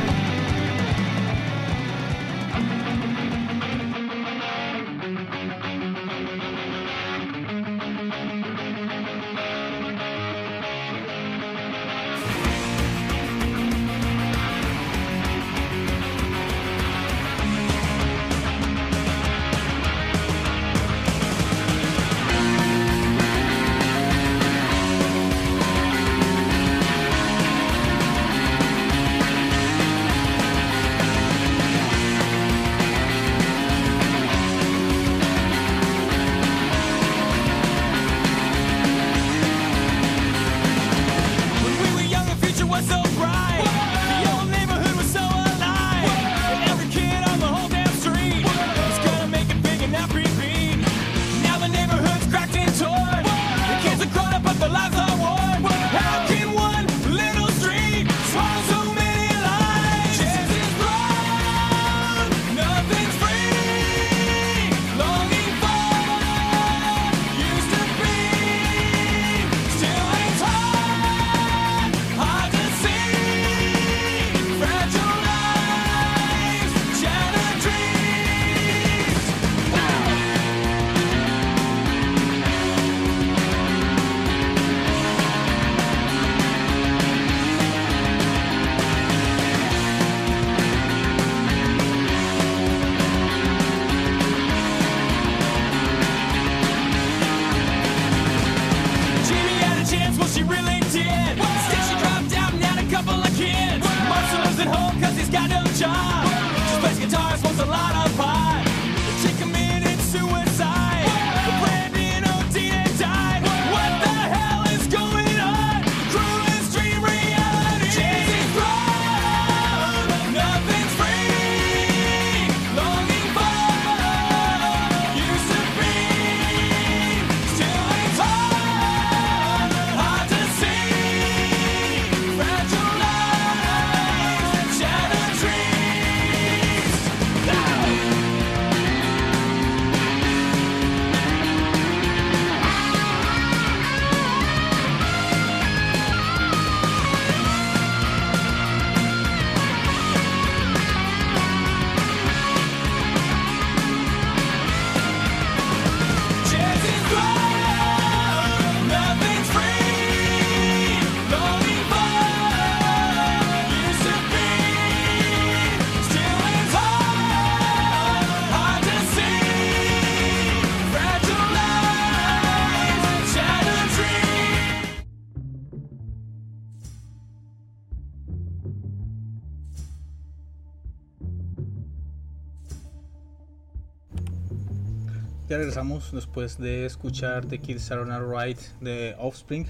regresamos 185.71 186.11
después 186.11 186.57
de 186.57 186.85
escuchar 186.85 187.45
The 187.45 187.57
Kids 187.57 187.91
Are 187.91 188.01
Alright 188.11 188.59
de 188.81 189.15
Offspring. 189.17 189.65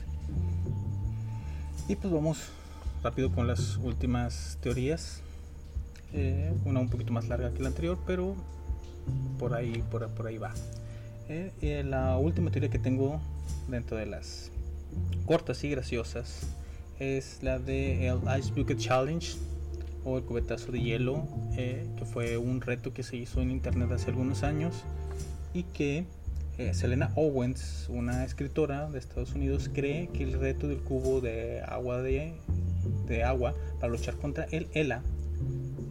Y 1.87 1.95
pues 1.95 2.11
vamos 2.11 2.39
rápido 3.03 3.31
con 3.31 3.45
las 3.45 3.77
últimas 3.77 4.57
teorías. 4.61 5.21
Eh, 6.11 6.51
una 6.65 6.79
un 6.79 6.89
poquito 6.89 7.13
más 7.13 7.27
larga 7.27 7.53
que 7.53 7.61
la 7.61 7.67
anterior, 7.67 7.99
pero 8.07 8.33
por 9.37 9.53
ahí, 9.53 9.83
por, 9.91 10.09
por 10.09 10.25
ahí 10.25 10.39
va. 10.39 10.55
Eh, 11.29 11.51
eh, 11.61 11.83
la 11.83 12.17
última 12.17 12.49
teoría 12.49 12.71
que 12.71 12.79
tengo 12.79 13.21
dentro 13.67 13.95
de 13.95 14.07
las 14.07 14.49
cortas 15.27 15.63
y 15.63 15.69
graciosas 15.69 16.47
es 16.97 17.43
la 17.43 17.59
de 17.59 18.07
el 18.07 18.21
Ice 18.39 18.51
Bucket 18.55 18.79
Challenge 18.79 19.37
o 20.03 20.17
el 20.17 20.23
cubetazo 20.23 20.71
de 20.71 20.81
hielo, 20.81 21.27
eh, 21.57 21.85
que 21.95 22.05
fue 22.05 22.39
un 22.39 22.59
reto 22.59 22.91
que 22.91 23.03
se 23.03 23.17
hizo 23.17 23.39
en 23.39 23.51
internet 23.51 23.91
hace 23.91 24.09
algunos 24.09 24.41
años 24.41 24.83
y 25.53 25.63
que 25.63 26.05
eh, 26.57 26.73
Selena 26.73 27.11
Owens, 27.15 27.87
una 27.89 28.23
escritora 28.23 28.89
de 28.89 28.99
Estados 28.99 29.33
Unidos, 29.33 29.69
cree 29.73 30.07
que 30.07 30.23
el 30.23 30.39
reto 30.39 30.67
del 30.67 30.79
cubo 30.79 31.21
de 31.21 31.61
agua 31.61 32.01
de, 32.01 32.33
de 33.07 33.23
agua 33.23 33.53
para 33.79 33.91
luchar 33.91 34.15
contra 34.15 34.45
el 34.51 34.67
ELA 34.73 35.01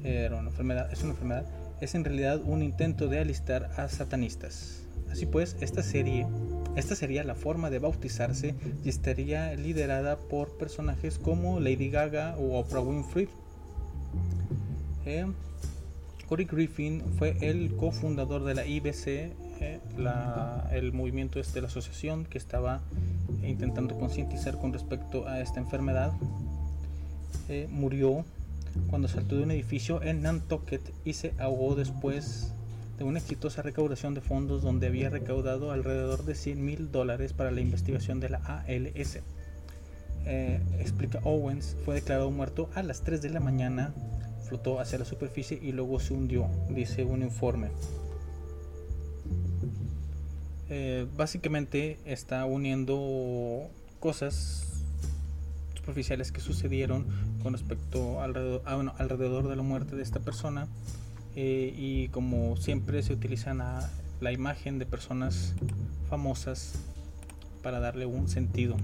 era 0.04 0.36
una 0.36 0.48
enfermedad, 0.50 0.92
es 0.92 1.02
una 1.02 1.10
enfermedad, 1.10 1.46
es 1.80 1.94
en 1.94 2.04
realidad 2.04 2.40
un 2.44 2.62
intento 2.62 3.08
de 3.08 3.18
alistar 3.18 3.70
a 3.76 3.88
satanistas. 3.88 4.82
Así 5.10 5.26
pues, 5.26 5.56
esta 5.60 5.82
serie, 5.82 6.26
esta 6.76 6.94
sería 6.94 7.24
la 7.24 7.34
forma 7.34 7.68
de 7.70 7.78
bautizarse 7.78 8.54
y 8.84 8.88
estaría 8.88 9.54
liderada 9.54 10.18
por 10.18 10.56
personajes 10.56 11.18
como 11.18 11.58
Lady 11.58 11.90
Gaga 11.90 12.36
o 12.38 12.58
Oprah 12.58 12.80
Winfrey. 12.80 13.28
Eh, 15.04 15.26
Corey 16.28 16.46
Griffin 16.46 17.02
fue 17.18 17.36
el 17.40 17.74
cofundador 17.76 18.44
de 18.44 18.54
la 18.54 18.64
IBC, 18.64 19.32
eh, 19.60 19.80
la- 19.98 20.68
el 20.72 20.92
movimiento 20.92 21.40
de 21.40 21.60
la 21.60 21.66
asociación 21.68 22.24
que 22.24 22.38
estaba 22.38 22.80
intentando 23.42 23.98
concientizar 23.98 24.58
con 24.58 24.72
respecto 24.72 25.26
a 25.28 25.40
esta 25.40 25.60
enfermedad. 25.60 26.12
Eh, 27.48 27.68
murió 27.70 28.24
cuando 28.88 29.08
saltó 29.08 29.36
de 29.36 29.42
un 29.42 29.50
edificio 29.50 30.02
en 30.02 30.22
Nantucket 30.22 30.80
y 31.04 31.14
se 31.14 31.34
ahogó 31.38 31.74
después 31.74 32.52
de 32.98 33.04
una 33.04 33.18
exitosa 33.18 33.62
recaudación 33.62 34.14
de 34.14 34.20
fondos 34.20 34.62
donde 34.62 34.86
había 34.86 35.08
recaudado 35.10 35.72
alrededor 35.72 36.24
de 36.24 36.34
100 36.34 36.64
mil 36.64 36.92
dólares 36.92 37.32
para 37.32 37.50
la 37.50 37.60
investigación 37.60 38.20
de 38.20 38.28
la 38.28 38.38
ALS. 38.44 39.20
Eh, 40.26 40.60
explica 40.78 41.18
Owens, 41.24 41.76
fue 41.84 41.94
declarado 41.96 42.30
muerto 42.30 42.68
a 42.74 42.82
las 42.82 43.00
3 43.02 43.22
de 43.22 43.30
la 43.30 43.40
mañana, 43.40 43.92
flotó 44.46 44.78
hacia 44.80 44.98
la 44.98 45.04
superficie 45.06 45.58
y 45.62 45.72
luego 45.72 45.98
se 45.98 46.12
hundió, 46.12 46.46
dice 46.68 47.04
un 47.04 47.22
informe. 47.22 47.68
Eh, 50.72 51.08
básicamente 51.16 51.98
está 52.04 52.44
uniendo 52.44 53.68
cosas 53.98 54.84
superficiales 55.74 56.30
que 56.30 56.40
sucedieron 56.40 57.06
con 57.42 57.54
respecto 57.54 58.22
alrededor, 58.22 58.62
ah, 58.66 59.48
de 59.48 59.56
la 59.56 59.62
muerte 59.62 59.96
de 59.96 60.02
esta 60.04 60.20
persona 60.20 60.68
eh, 61.34 61.74
y 61.76 62.06
como 62.08 62.56
siempre 62.56 63.02
se 63.02 63.12
utilizan 63.12 63.60
a 63.60 63.90
la 64.20 64.30
imagen 64.30 64.78
de 64.78 64.86
personas 64.86 65.54
famosas 66.08 66.74
para 67.64 67.80
darle 67.80 68.06
un 68.06 68.28
sentido. 68.28 68.76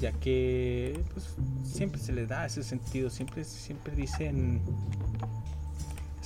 ya 0.00 0.12
que 0.12 1.00
pues, 1.14 1.36
siempre 1.64 2.00
se 2.00 2.12
le 2.12 2.26
da 2.26 2.44
ese 2.44 2.64
sentido, 2.64 3.08
siempre, 3.08 3.44
siempre 3.44 3.94
dicen 3.94 4.60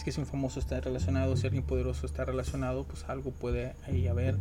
que 0.04 0.12
si 0.12 0.20
un 0.20 0.26
famoso 0.26 0.60
está 0.60 0.80
relacionado, 0.80 1.36
si 1.36 1.46
alguien 1.46 1.64
poderoso 1.64 2.06
está 2.06 2.24
relacionado, 2.24 2.84
pues 2.84 3.04
algo 3.08 3.30
puede 3.30 3.74
ahí 3.86 4.08
haber 4.08 4.36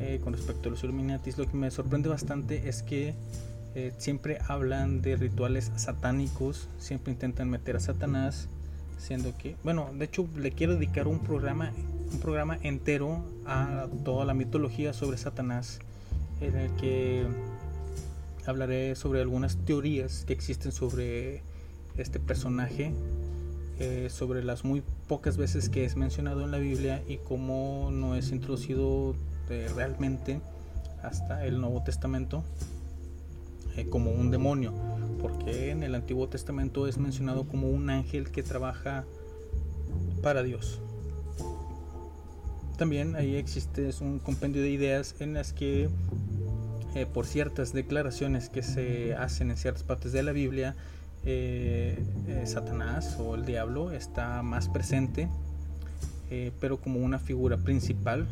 eh, 0.00 0.20
con 0.22 0.32
respecto 0.32 0.68
a 0.68 0.72
los 0.72 0.82
Illuminatis. 0.82 1.38
Lo 1.38 1.46
que 1.46 1.56
me 1.56 1.70
sorprende 1.70 2.08
bastante 2.08 2.68
es 2.68 2.82
que 2.82 3.14
eh, 3.74 3.92
siempre 3.98 4.38
hablan 4.46 5.02
de 5.02 5.16
rituales 5.16 5.72
satánicos, 5.76 6.68
siempre 6.78 7.12
intentan 7.12 7.50
meter 7.50 7.76
a 7.76 7.80
Satanás, 7.80 8.48
siendo 8.98 9.36
que, 9.36 9.56
bueno, 9.64 9.90
de 9.92 10.04
hecho 10.04 10.28
le 10.36 10.52
quiero 10.52 10.74
dedicar 10.74 11.08
un 11.08 11.18
programa, 11.18 11.72
un 12.12 12.20
programa 12.20 12.58
entero 12.62 13.24
a 13.46 13.86
toda 14.04 14.24
la 14.24 14.34
mitología 14.34 14.92
sobre 14.92 15.18
Satanás, 15.18 15.80
en 16.40 16.56
el 16.56 16.70
que 16.76 17.26
hablaré 18.46 18.94
sobre 18.94 19.20
algunas 19.20 19.56
teorías 19.56 20.24
que 20.24 20.32
existen 20.32 20.72
sobre 20.72 21.42
este 21.96 22.20
personaje, 22.20 22.92
eh, 23.80 24.08
sobre 24.08 24.44
las 24.44 24.64
muy 24.64 24.84
pocas 25.08 25.36
veces 25.36 25.68
que 25.68 25.84
es 25.84 25.96
mencionado 25.96 26.42
en 26.42 26.52
la 26.52 26.58
Biblia 26.58 27.02
y 27.08 27.16
cómo 27.16 27.90
no 27.90 28.14
es 28.14 28.30
introducido 28.30 29.16
eh, 29.50 29.68
realmente 29.74 30.40
hasta 31.02 31.44
el 31.44 31.60
Nuevo 31.60 31.82
Testamento 31.82 32.44
eh, 33.76 33.88
como 33.90 34.12
un 34.12 34.30
demonio, 34.30 34.72
porque 35.20 35.70
en 35.70 35.82
el 35.82 35.96
Antiguo 35.96 36.28
Testamento 36.28 36.86
es 36.86 36.98
mencionado 36.98 37.48
como 37.48 37.68
un 37.68 37.90
ángel 37.90 38.30
que 38.30 38.44
trabaja 38.44 39.04
para 40.22 40.44
Dios. 40.44 40.80
También 42.78 43.16
ahí 43.16 43.34
existe 43.34 43.90
un 44.00 44.20
compendio 44.20 44.62
de 44.62 44.70
ideas 44.70 45.16
en 45.18 45.34
las 45.34 45.52
que 45.52 45.88
por 47.12 47.26
ciertas 47.26 47.72
declaraciones 47.72 48.48
que 48.48 48.62
se 48.62 49.16
hacen 49.16 49.50
en 49.50 49.56
ciertas 49.56 49.82
partes 49.82 50.12
de 50.12 50.22
la 50.22 50.30
Biblia, 50.30 50.76
eh, 51.26 51.98
eh, 52.28 52.42
Satanás 52.46 53.16
o 53.18 53.34
el 53.34 53.44
diablo 53.44 53.92
está 53.92 54.42
más 54.42 54.68
presente, 54.68 55.28
pero 56.60 56.78
como 56.78 56.98
una 56.98 57.20
figura 57.20 57.56
principal 57.56 58.26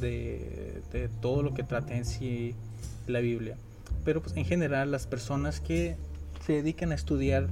de, 0.00 0.82
de, 0.90 1.08
todo 1.08 1.44
lo 1.44 1.54
que 1.54 1.62
trata 1.62 1.94
en 1.94 2.04
sí 2.04 2.56
la 3.06 3.20
Biblia. 3.20 3.56
Pero 4.04 4.20
pues, 4.20 4.36
en 4.36 4.44
general 4.44 4.90
las 4.90 5.06
personas 5.06 5.60
que 5.60 5.94
se 6.44 6.54
dedican 6.54 6.90
a 6.90 6.96
estudiar 6.96 7.46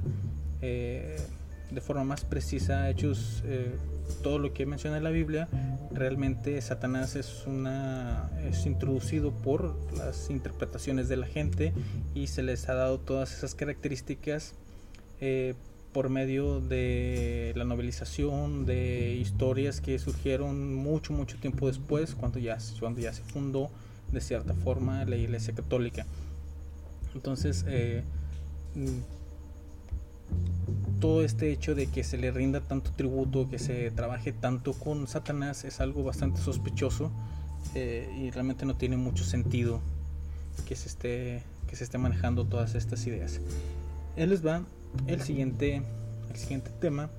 de 0.59 1.81
forma 1.81 2.03
más 2.03 2.25
precisa 2.25 2.89
hechos 2.89 3.41
todo 4.21 4.39
lo 4.39 4.53
que 4.53 4.65
menciona 4.65 4.99
la 4.99 5.09
Biblia, 5.09 5.47
realmente 5.91 6.59
Satanás 6.61 7.15
es 7.15 7.45
una 7.45 8.29
es 8.43 8.65
introducido 8.65 9.31
por 9.31 9.75
las 9.95 10.29
interpretaciones 10.29 11.09
de 11.09 11.17
la 11.17 11.27
gente 11.27 11.73
y 12.13 12.27
se 12.27 12.43
les 12.43 12.69
ha 12.69 12.73
dado 12.73 12.99
todas 12.99 13.33
esas 13.33 13.55
características 13.55 14.53
eh, 15.21 15.55
por 15.93 16.09
medio 16.09 16.61
de 16.61 17.53
la 17.55 17.63
novelización 17.63 18.65
de 18.65 19.15
historias 19.15 19.81
que 19.81 19.97
surgieron 19.97 20.75
mucho 20.75 21.13
mucho 21.13 21.37
tiempo 21.37 21.67
después 21.67 22.15
cuando 22.15 22.39
ya 22.39 22.57
cuando 22.79 23.01
ya 23.01 23.13
se 23.13 23.23
fundó 23.23 23.69
de 24.11 24.21
cierta 24.21 24.53
forma 24.53 25.05
la 25.05 25.15
Iglesia 25.15 25.53
Católica. 25.53 26.05
Entonces 27.15 27.65
eh, 27.67 28.03
todo 30.99 31.23
este 31.23 31.51
hecho 31.51 31.75
de 31.75 31.87
que 31.87 32.03
se 32.03 32.17
le 32.17 32.31
rinda 32.31 32.61
tanto 32.61 32.91
tributo, 32.91 33.49
que 33.49 33.59
se 33.59 33.91
trabaje 33.91 34.33
tanto 34.33 34.73
con 34.73 35.07
Satanás, 35.07 35.63
es 35.63 35.79
algo 35.79 36.03
bastante 36.03 36.41
sospechoso 36.41 37.11
eh, 37.75 38.09
y 38.17 38.31
realmente 38.31 38.65
no 38.65 38.75
tiene 38.75 38.97
mucho 38.97 39.23
sentido 39.23 39.81
que 40.67 40.75
se 40.75 40.89
esté, 40.89 41.43
que 41.67 41.75
se 41.75 41.83
esté 41.83 41.97
manejando 41.97 42.45
todas 42.45 42.75
estas 42.75 43.05
ideas. 43.07 43.39
Él 44.17 44.29
les 44.29 44.45
va 44.45 44.63
el 45.07 45.21
siguiente, 45.21 45.81
el 46.29 46.35
siguiente 46.35 46.69
tema. 46.81 47.09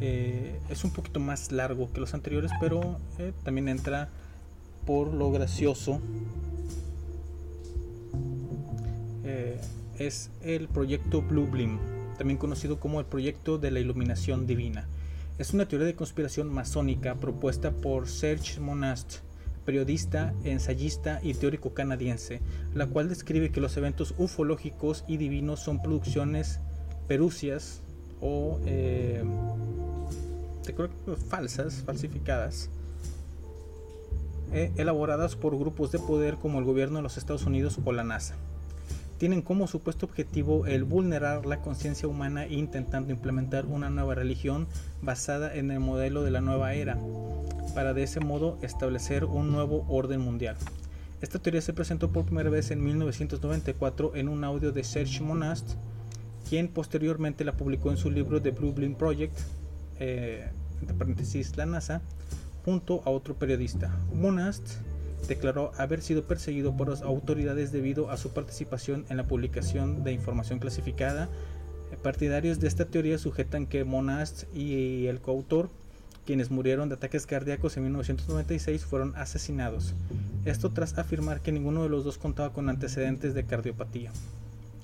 Eh, 0.00 0.58
es 0.70 0.84
un 0.84 0.92
poquito 0.92 1.20
más 1.20 1.52
largo 1.52 1.92
que 1.92 2.00
los 2.00 2.14
anteriores, 2.14 2.50
pero 2.60 2.98
eh, 3.18 3.32
también 3.42 3.68
entra 3.68 4.08
por 4.86 5.12
lo 5.12 5.30
gracioso. 5.30 6.00
es 9.98 10.30
el 10.42 10.68
proyecto 10.68 11.22
Blue 11.22 11.46
Blim 11.46 11.97
también 12.18 12.36
conocido 12.36 12.78
como 12.78 13.00
el 13.00 13.06
Proyecto 13.06 13.56
de 13.56 13.70
la 13.70 13.80
Iluminación 13.80 14.46
Divina. 14.46 14.86
Es 15.38 15.54
una 15.54 15.66
teoría 15.66 15.86
de 15.86 15.94
conspiración 15.94 16.52
masónica 16.52 17.14
propuesta 17.14 17.70
por 17.70 18.08
Serge 18.08 18.60
Monast, 18.60 19.18
periodista, 19.64 20.34
ensayista 20.44 21.20
y 21.22 21.34
teórico 21.34 21.72
canadiense, 21.74 22.40
la 22.74 22.86
cual 22.86 23.08
describe 23.08 23.50
que 23.50 23.60
los 23.60 23.76
eventos 23.76 24.14
ufológicos 24.18 25.04
y 25.06 25.16
divinos 25.16 25.60
son 25.60 25.80
producciones 25.80 26.58
perucias 27.06 27.82
o 28.20 28.58
eh, 28.66 29.22
falsas, 31.28 31.82
falsificadas, 31.86 32.68
eh, 34.52 34.72
elaboradas 34.76 35.36
por 35.36 35.56
grupos 35.56 35.92
de 35.92 35.98
poder 35.98 36.34
como 36.36 36.58
el 36.58 36.64
gobierno 36.64 36.96
de 36.96 37.02
los 37.02 37.16
Estados 37.16 37.46
Unidos 37.46 37.78
o 37.84 37.92
la 37.92 38.02
NASA 38.02 38.34
tienen 39.18 39.42
como 39.42 39.66
supuesto 39.66 40.06
objetivo 40.06 40.66
el 40.66 40.84
vulnerar 40.84 41.44
la 41.44 41.60
conciencia 41.60 42.08
humana 42.08 42.46
intentando 42.46 43.12
implementar 43.12 43.66
una 43.66 43.90
nueva 43.90 44.14
religión 44.14 44.68
basada 45.02 45.54
en 45.54 45.70
el 45.70 45.80
modelo 45.80 46.22
de 46.22 46.30
la 46.30 46.40
nueva 46.40 46.74
era, 46.74 46.96
para 47.74 47.94
de 47.94 48.04
ese 48.04 48.20
modo 48.20 48.58
establecer 48.62 49.24
un 49.24 49.50
nuevo 49.50 49.84
orden 49.88 50.20
mundial. 50.20 50.56
Esta 51.20 51.40
teoría 51.40 51.60
se 51.60 51.72
presentó 51.72 52.12
por 52.12 52.26
primera 52.26 52.48
vez 52.48 52.70
en 52.70 52.82
1994 52.82 54.14
en 54.14 54.28
un 54.28 54.44
audio 54.44 54.70
de 54.70 54.84
Serge 54.84 55.20
Monast, 55.20 55.72
quien 56.48 56.68
posteriormente 56.68 57.44
la 57.44 57.56
publicó 57.56 57.90
en 57.90 57.96
su 57.96 58.10
libro 58.10 58.40
The 58.40 58.52
Blue 58.52 58.72
Project, 58.96 59.36
eh, 59.98 60.48
entre 60.80 60.96
paréntesis 60.96 61.56
la 61.56 61.66
NASA, 61.66 62.02
junto 62.64 63.02
a 63.04 63.10
otro 63.10 63.34
periodista. 63.34 63.90
Monast 64.14 64.76
declaró 65.26 65.72
haber 65.76 66.02
sido 66.02 66.24
perseguido 66.24 66.76
por 66.76 66.88
las 66.88 67.02
autoridades 67.02 67.72
debido 67.72 68.10
a 68.10 68.16
su 68.16 68.30
participación 68.30 69.04
en 69.08 69.16
la 69.16 69.26
publicación 69.26 70.04
de 70.04 70.12
información 70.12 70.58
clasificada. 70.58 71.28
Partidarios 72.02 72.60
de 72.60 72.68
esta 72.68 72.84
teoría 72.84 73.18
sujetan 73.18 73.66
que 73.66 73.84
Monast 73.84 74.44
y 74.54 75.06
el 75.06 75.20
coautor, 75.20 75.70
quienes 76.26 76.50
murieron 76.50 76.88
de 76.88 76.94
ataques 76.94 77.26
cardíacos 77.26 77.76
en 77.76 77.84
1996, 77.84 78.84
fueron 78.84 79.14
asesinados. 79.16 79.94
Esto 80.44 80.70
tras 80.70 80.96
afirmar 80.98 81.40
que 81.40 81.52
ninguno 81.52 81.82
de 81.82 81.88
los 81.88 82.04
dos 82.04 82.18
contaba 82.18 82.52
con 82.52 82.68
antecedentes 82.68 83.34
de 83.34 83.44
cardiopatía. 83.44 84.12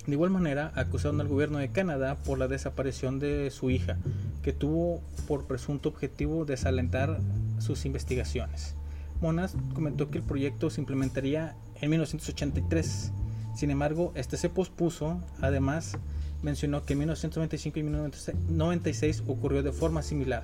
De 0.05 0.13
igual 0.13 0.29
manera, 0.29 0.71
acusaron 0.75 1.19
al 1.19 1.27
gobierno 1.27 1.57
de 1.57 1.69
Canadá 1.69 2.15
por 2.15 2.37
la 2.37 2.47
desaparición 2.47 3.17
de 3.19 3.49
su 3.49 3.71
hija, 3.71 3.97
que 4.43 4.53
tuvo 4.53 5.01
por 5.27 5.45
presunto 5.45 5.89
objetivo 5.89 6.45
desalentar 6.45 7.19
sus 7.59 7.85
investigaciones. 7.85 8.75
Monas 9.21 9.55
comentó 9.73 10.09
que 10.09 10.17
el 10.17 10.23
proyecto 10.23 10.69
se 10.69 10.81
implementaría 10.81 11.55
en 11.81 11.89
1983. 11.89 13.11
Sin 13.55 13.71
embargo, 13.71 14.11
este 14.15 14.37
se 14.37 14.49
pospuso. 14.49 15.19
Además, 15.41 15.97
mencionó 16.41 16.83
que 16.85 16.93
en 16.93 16.99
1995 16.99 17.79
y 17.79 17.83
1996 17.83 19.23
ocurrió 19.27 19.63
de 19.63 19.71
forma 19.71 20.01
similar. 20.01 20.43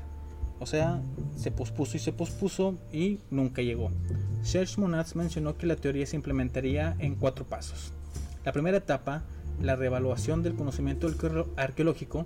O 0.60 0.66
sea, 0.66 1.02
se 1.36 1.52
pospuso 1.52 1.98
y 1.98 2.00
se 2.00 2.14
pospuso 2.14 2.78
y 2.94 3.20
nunca 3.32 3.62
llegó. 3.62 3.92
Serge 4.44 4.80
Monaz 4.80 5.16
mencionó 5.16 5.58
que 5.58 5.66
la 5.66 5.76
teoría 5.76 6.06
se 6.06 6.16
implementaría 6.16 6.96
en 7.00 7.16
cuatro 7.16 7.46
pasos. 7.46 7.94
La 8.46 8.52
primera 8.52 8.78
etapa, 8.78 9.24
la 9.60 9.76
reevaluación 9.76 10.44
del 10.44 10.54
conocimiento 10.54 11.08
arqueológico. 11.56 12.26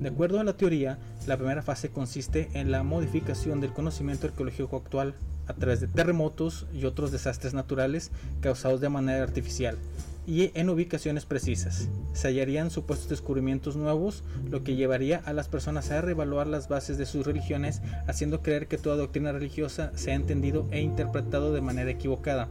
De 0.00 0.08
acuerdo 0.08 0.40
a 0.40 0.44
la 0.44 0.56
teoría, 0.56 0.98
la 1.26 1.36
primera 1.36 1.62
fase 1.62 1.90
consiste 1.90 2.50
en 2.54 2.70
la 2.70 2.82
modificación 2.82 3.60
del 3.60 3.72
conocimiento 3.72 4.28
arqueológico 4.28 4.76
actual 4.76 5.14
a 5.46 5.54
través 5.54 5.80
de 5.80 5.88
terremotos 5.88 6.66
y 6.72 6.84
otros 6.84 7.12
desastres 7.12 7.54
naturales 7.54 8.10
causados 8.40 8.80
de 8.80 8.88
manera 8.88 9.22
artificial 9.22 9.78
y 10.26 10.52
en 10.54 10.70
ubicaciones 10.70 11.26
precisas. 11.26 11.88
Se 12.12 12.28
hallarían 12.28 12.70
supuestos 12.70 13.08
descubrimientos 13.08 13.76
nuevos, 13.76 14.22
lo 14.48 14.62
que 14.62 14.76
llevaría 14.76 15.18
a 15.24 15.32
las 15.32 15.48
personas 15.48 15.90
a 15.90 16.00
reevaluar 16.00 16.46
las 16.46 16.68
bases 16.68 16.98
de 16.98 17.06
sus 17.06 17.26
religiones, 17.26 17.82
haciendo 18.06 18.42
creer 18.42 18.68
que 18.68 18.78
toda 18.78 18.96
doctrina 18.96 19.32
religiosa 19.32 19.92
se 19.96 20.12
ha 20.12 20.14
entendido 20.14 20.68
e 20.70 20.80
interpretado 20.80 21.52
de 21.52 21.60
manera 21.60 21.90
equivocada. 21.90 22.48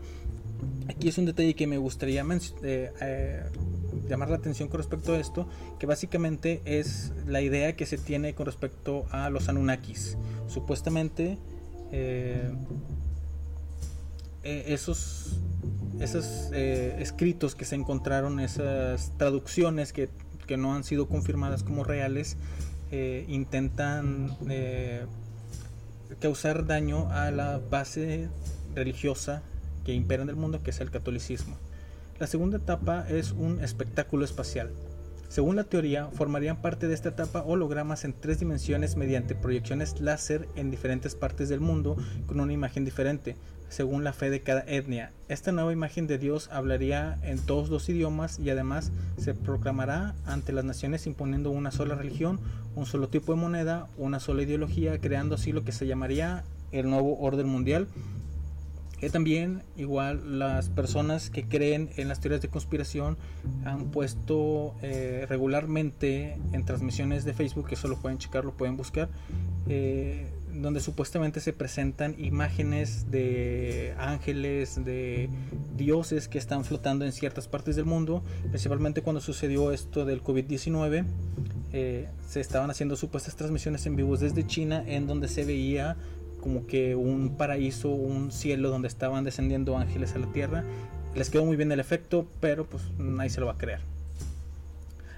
Aquí 0.89 1.07
es 1.07 1.17
un 1.17 1.25
detalle 1.25 1.55
que 1.55 1.67
me 1.67 1.77
gustaría 1.77 2.25
eh, 2.63 2.91
eh, 3.01 3.43
llamar 4.09 4.29
la 4.29 4.35
atención 4.35 4.67
con 4.67 4.79
respecto 4.79 5.13
a 5.13 5.19
esto, 5.19 5.47
que 5.79 5.85
básicamente 5.85 6.61
es 6.65 7.13
la 7.25 7.41
idea 7.41 7.75
que 7.75 7.85
se 7.85 7.97
tiene 7.97 8.35
con 8.35 8.45
respecto 8.45 9.05
a 9.11 9.29
los 9.29 9.47
Anunnakis. 9.47 10.17
Supuestamente 10.47 11.37
eh, 11.91 12.51
eh, 14.43 14.63
esos, 14.67 15.39
esos 15.99 16.49
eh, 16.53 16.97
escritos 16.99 17.55
que 17.55 17.65
se 17.65 17.75
encontraron, 17.75 18.39
esas 18.39 19.11
traducciones 19.17 19.93
que, 19.93 20.09
que, 20.47 20.57
no 20.57 20.73
han 20.73 20.83
sido 20.83 21.07
confirmadas 21.07 21.63
como 21.63 21.83
reales, 21.83 22.37
intentan 23.29 24.35
causar 26.19 26.65
daño 26.65 27.09
a 27.11 27.31
la 27.31 27.57
base 27.57 28.27
religiosa 28.75 29.43
que 29.85 29.93
impera 29.93 30.23
en 30.23 30.29
el 30.29 30.35
mundo, 30.35 30.61
que 30.61 30.71
es 30.71 30.81
el 30.81 30.91
catolicismo. 30.91 31.55
La 32.19 32.27
segunda 32.27 32.57
etapa 32.57 33.05
es 33.07 33.31
un 33.31 33.63
espectáculo 33.63 34.25
espacial. 34.25 34.71
Según 35.31 35.55
la 35.55 35.63
teoría, 35.63 36.07
formarían 36.07 36.57
parte 36.57 36.89
de 36.89 36.93
esta 36.93 37.07
etapa 37.07 37.41
hologramas 37.47 38.03
en 38.03 38.11
tres 38.11 38.41
dimensiones 38.41 38.97
mediante 38.97 39.33
proyecciones 39.33 40.01
láser 40.01 40.49
en 40.57 40.69
diferentes 40.69 41.15
partes 41.15 41.47
del 41.47 41.61
mundo 41.61 41.95
con 42.27 42.41
una 42.41 42.51
imagen 42.51 42.83
diferente, 42.83 43.37
según 43.69 44.03
la 44.03 44.11
fe 44.11 44.29
de 44.29 44.41
cada 44.41 44.65
etnia. 44.67 45.13
Esta 45.29 45.53
nueva 45.53 45.71
imagen 45.71 46.05
de 46.05 46.17
Dios 46.17 46.49
hablaría 46.51 47.17
en 47.23 47.39
todos 47.39 47.69
los 47.69 47.87
idiomas 47.87 48.39
y 48.39 48.49
además 48.49 48.91
se 49.17 49.33
proclamará 49.33 50.15
ante 50.25 50.51
las 50.51 50.65
naciones 50.65 51.07
imponiendo 51.07 51.49
una 51.49 51.71
sola 51.71 51.95
religión, 51.95 52.41
un 52.75 52.85
solo 52.85 53.07
tipo 53.07 53.33
de 53.33 53.39
moneda, 53.39 53.87
una 53.97 54.19
sola 54.19 54.41
ideología, 54.41 54.99
creando 54.99 55.35
así 55.35 55.53
lo 55.53 55.63
que 55.63 55.71
se 55.71 55.87
llamaría 55.87 56.43
el 56.73 56.89
nuevo 56.89 57.17
orden 57.21 57.47
mundial 57.47 57.87
también 59.09 59.63
igual 59.77 60.37
las 60.37 60.69
personas 60.69 61.31
que 61.31 61.43
creen 61.43 61.89
en 61.97 62.07
las 62.07 62.19
teorías 62.19 62.41
de 62.41 62.49
conspiración 62.49 63.17
han 63.65 63.89
puesto 63.89 64.75
eh, 64.83 65.25
regularmente 65.27 66.37
en 66.53 66.65
transmisiones 66.65 67.25
de 67.25 67.33
Facebook, 67.33 67.67
que 67.67 67.75
solo 67.75 67.97
pueden 67.97 68.19
checar, 68.19 68.45
lo 68.45 68.53
pueden 68.53 68.77
buscar, 68.77 69.09
eh, 69.67 70.27
donde 70.53 70.81
supuestamente 70.81 71.39
se 71.39 71.51
presentan 71.53 72.15
imágenes 72.19 73.09
de 73.09 73.95
ángeles, 73.97 74.83
de 74.85 75.29
dioses 75.75 76.27
que 76.27 76.37
están 76.37 76.63
flotando 76.63 77.03
en 77.03 77.11
ciertas 77.11 77.47
partes 77.47 77.75
del 77.75 77.85
mundo, 77.85 78.21
principalmente 78.49 79.01
cuando 79.01 79.19
sucedió 79.21 79.71
esto 79.71 80.05
del 80.05 80.23
COVID-19. 80.23 81.05
eh, 81.73 82.09
se 82.27 82.41
estaban 82.41 82.69
haciendo 82.69 82.97
supuestas 82.97 83.35
transmisiones 83.35 83.85
en 83.85 83.95
vivos 83.95 84.19
desde 84.19 84.45
China 84.45 84.83
en 84.85 85.07
donde 85.07 85.27
se 85.29 85.45
veía 85.45 85.95
como 86.41 86.67
que 86.67 86.95
un 86.95 87.37
paraíso, 87.37 87.89
un 87.89 88.31
cielo 88.31 88.69
donde 88.69 88.89
estaban 88.89 89.23
descendiendo 89.23 89.77
ángeles 89.77 90.15
a 90.15 90.19
la 90.19 90.27
tierra. 90.27 90.63
Les 91.15 91.29
quedó 91.29 91.45
muy 91.45 91.55
bien 91.55 91.71
el 91.71 91.79
efecto, 91.79 92.27
pero 92.39 92.65
pues 92.65 92.83
nadie 92.97 93.29
se 93.29 93.39
lo 93.39 93.45
va 93.45 93.53
a 93.53 93.57
creer. 93.57 93.79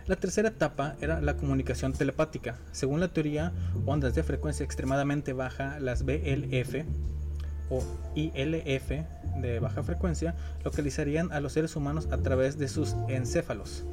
La 0.05 0.17
tercera 0.17 0.49
etapa 0.49 0.95
era 0.99 1.21
la 1.21 1.37
comunicación 1.37 1.93
telepática. 1.93 2.57
Según 2.73 2.99
la 2.99 3.07
teoría, 3.07 3.53
ondas 3.85 4.13
de 4.15 4.23
frecuencia 4.23 4.65
extremadamente 4.65 5.31
baja, 5.31 5.79
las 5.79 6.03
BLF 6.03 6.83
o 7.69 7.81
ILF 8.13 8.89
de 9.41 9.59
baja 9.61 9.81
frecuencia, 9.81 10.35
localizarían 10.65 11.31
a 11.31 11.39
los 11.39 11.53
seres 11.53 11.77
humanos 11.77 12.09
a 12.11 12.17
través 12.17 12.57
de 12.57 12.67
sus 12.67 12.95
encéfalos, 13.07 13.85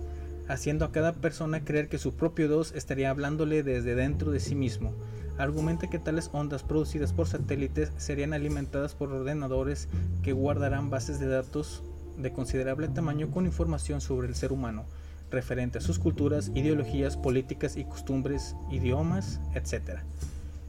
haciendo 0.53 0.85
a 0.85 0.93
cada 0.93 1.15
persona 1.15 1.65
creer 1.65 1.89
que 1.89 1.99
su 1.99 2.15
propio 2.15 2.49
Dios 2.49 2.73
estaría 2.75 3.11
hablándole 3.11 3.63
desde 3.63 3.95
dentro 3.95 4.31
de 4.31 4.41
sí 4.41 4.55
mismo 4.55 4.95
argumenta 5.41 5.89
que 5.89 5.99
tales 5.99 6.29
ondas 6.33 6.63
producidas 6.63 7.13
por 7.13 7.27
satélites 7.27 7.93
serían 7.97 8.35
alimentadas 8.35 8.95
por 8.95 9.11
ordenadores 9.13 9.89
que 10.23 10.33
guardarán 10.33 10.91
bases 10.91 11.19
de 11.19 11.29
datos 11.29 11.83
de 12.19 12.33
considerable 12.33 12.89
tamaño 12.89 13.31
con 13.31 13.47
información 13.47 14.03
sobre 14.03 14.29
el 14.29 14.35
ser 14.35 14.53
humano, 14.53 14.85
referente 15.31 15.79
a 15.79 15.81
sus 15.81 15.99
culturas, 15.99 16.51
ideologías, 16.55 17.17
políticas 17.17 17.77
y 17.77 17.85
costumbres, 17.85 18.55
idiomas, 18.71 19.41
etc. 19.55 20.01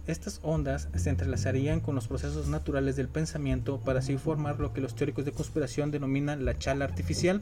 Estas 0.08 0.40
ondas 0.42 0.88
se 0.96 1.10
entrelazarían 1.10 1.82
con 1.82 1.96
los 1.96 2.08
procesos 2.08 2.48
naturales 2.48 2.96
del 2.96 3.10
pensamiento 3.10 3.80
para 3.82 4.00
así 4.00 4.18
formar 4.18 4.60
lo 4.60 4.72
que 4.72 4.82
los 4.82 4.96
teóricos 4.96 5.26
de 5.26 5.34
conspiración 5.34 5.92
denominan 5.92 6.46
la 6.46 6.58
chala 6.58 6.86
artificial. 6.86 7.42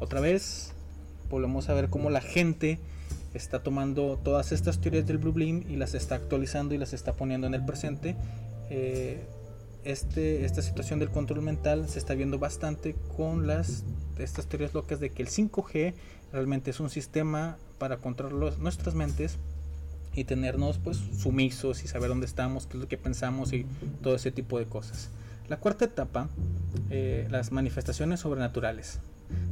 Otra 0.00 0.20
vez, 0.20 0.74
volvemos 1.30 1.68
a 1.68 1.74
ver 1.74 1.88
cómo 1.88 2.10
la 2.10 2.20
gente 2.20 2.78
está 3.34 3.62
tomando 3.62 4.18
todas 4.22 4.52
estas 4.52 4.80
teorías 4.80 5.06
del 5.06 5.18
Blue 5.18 5.32
Beam 5.32 5.64
y 5.68 5.76
las 5.76 5.94
está 5.94 6.16
actualizando 6.16 6.74
y 6.74 6.78
las 6.78 6.92
está 6.92 7.14
poniendo 7.14 7.46
en 7.46 7.54
el 7.54 7.64
presente. 7.64 8.16
Eh, 8.70 9.24
este, 9.84 10.44
esta 10.44 10.60
situación 10.60 10.98
del 10.98 11.10
control 11.10 11.42
mental 11.42 11.88
se 11.88 11.98
está 11.98 12.14
viendo 12.14 12.38
bastante 12.38 12.94
con 13.16 13.46
las 13.46 13.84
estas 14.18 14.46
teorías 14.46 14.74
locas 14.74 15.00
de 15.00 15.10
que 15.10 15.22
el 15.22 15.28
5G 15.28 15.94
realmente 16.32 16.70
es 16.70 16.80
un 16.80 16.90
sistema 16.90 17.56
para 17.78 17.98
controlar 17.98 18.58
nuestras 18.58 18.94
mentes 18.94 19.38
y 20.14 20.24
tenernos 20.24 20.78
pues 20.78 20.96
sumisos 20.96 21.84
y 21.84 21.88
saber 21.88 22.08
dónde 22.08 22.26
estamos, 22.26 22.66
qué 22.66 22.76
es 22.76 22.82
lo 22.82 22.88
que 22.88 22.98
pensamos 22.98 23.52
y 23.52 23.64
todo 24.02 24.16
ese 24.16 24.32
tipo 24.32 24.58
de 24.58 24.66
cosas. 24.66 25.10
La 25.48 25.58
cuarta 25.58 25.84
etapa, 25.84 26.28
eh, 26.90 27.26
las 27.30 27.52
manifestaciones 27.52 28.20
sobrenaturales. 28.20 28.98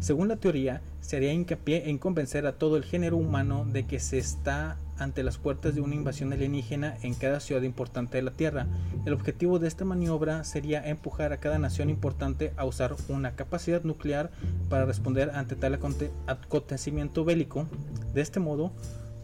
Según 0.01 0.29
la 0.29 0.37
teoría, 0.37 0.83
se 1.01 1.17
haría 1.17 1.33
hincapié 1.33 1.89
en 1.89 1.99
convencer 1.99 2.47
a 2.47 2.53
todo 2.53 2.77
el 2.77 2.85
género 2.85 3.17
humano 3.17 3.67
de 3.71 3.87
que 3.87 3.99
se 3.99 4.19
está 4.19 4.77
ante 4.99 5.23
las 5.23 5.39
puertas 5.39 5.75
de 5.75 5.81
una 5.81 5.95
invasión 5.95 6.33
alienígena 6.33 6.97
en 7.03 7.15
cada 7.15 7.41
ciudad 7.41 7.63
importante 7.63 8.17
de 8.17 8.23
la 8.23 8.31
Tierra. 8.31 8.67
El 9.05 9.13
objetivo 9.13 9.59
de 9.59 9.69
esta 9.69 9.85
maniobra 9.85 10.45
sería 10.45 10.87
empujar 10.87 11.33
a 11.33 11.39
cada 11.39 11.59
nación 11.59 11.91
importante 11.91 12.53
a 12.57 12.65
usar 12.65 12.95
una 13.09 13.35
capacidad 13.37 13.83
nuclear 13.83 14.31
para 14.69 14.87
responder 14.87 15.31
ante 15.31 15.57
tal 15.57 15.79
acontecimiento 16.27 17.25
bélico. 17.25 17.67
De 18.15 18.21
este 18.21 18.41
modo, 18.41 18.73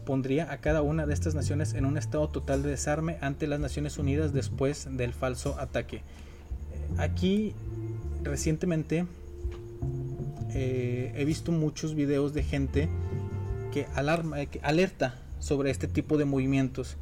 pondría 0.05 0.51
a 0.51 0.57
cada 0.57 0.81
una 0.81 1.05
de 1.05 1.13
estas 1.13 1.35
naciones 1.35 1.73
en 1.73 1.85
un 1.85 1.97
estado 1.97 2.27
total 2.29 2.61
de 2.61 2.69
desarme 2.69 3.17
ante 3.21 3.47
las 3.47 3.59
Naciones 3.59 3.97
Unidas 3.97 4.33
después 4.33 4.87
del 4.91 5.13
falso 5.13 5.59
ataque. 5.59 6.01
Aquí, 6.97 7.55
recientemente, 8.23 9.05
eh, 10.53 11.13
he 11.15 11.25
visto 11.25 11.51
muchos 11.51 11.95
videos 11.95 12.33
de 12.33 12.43
gente 12.43 12.89
que, 13.71 13.87
alarma, 13.95 14.45
que 14.45 14.59
alerta 14.61 15.15
sobre 15.39 15.71
este 15.71 15.87
tipo 15.87 16.17
de 16.17 16.25
movimientos 16.25 16.95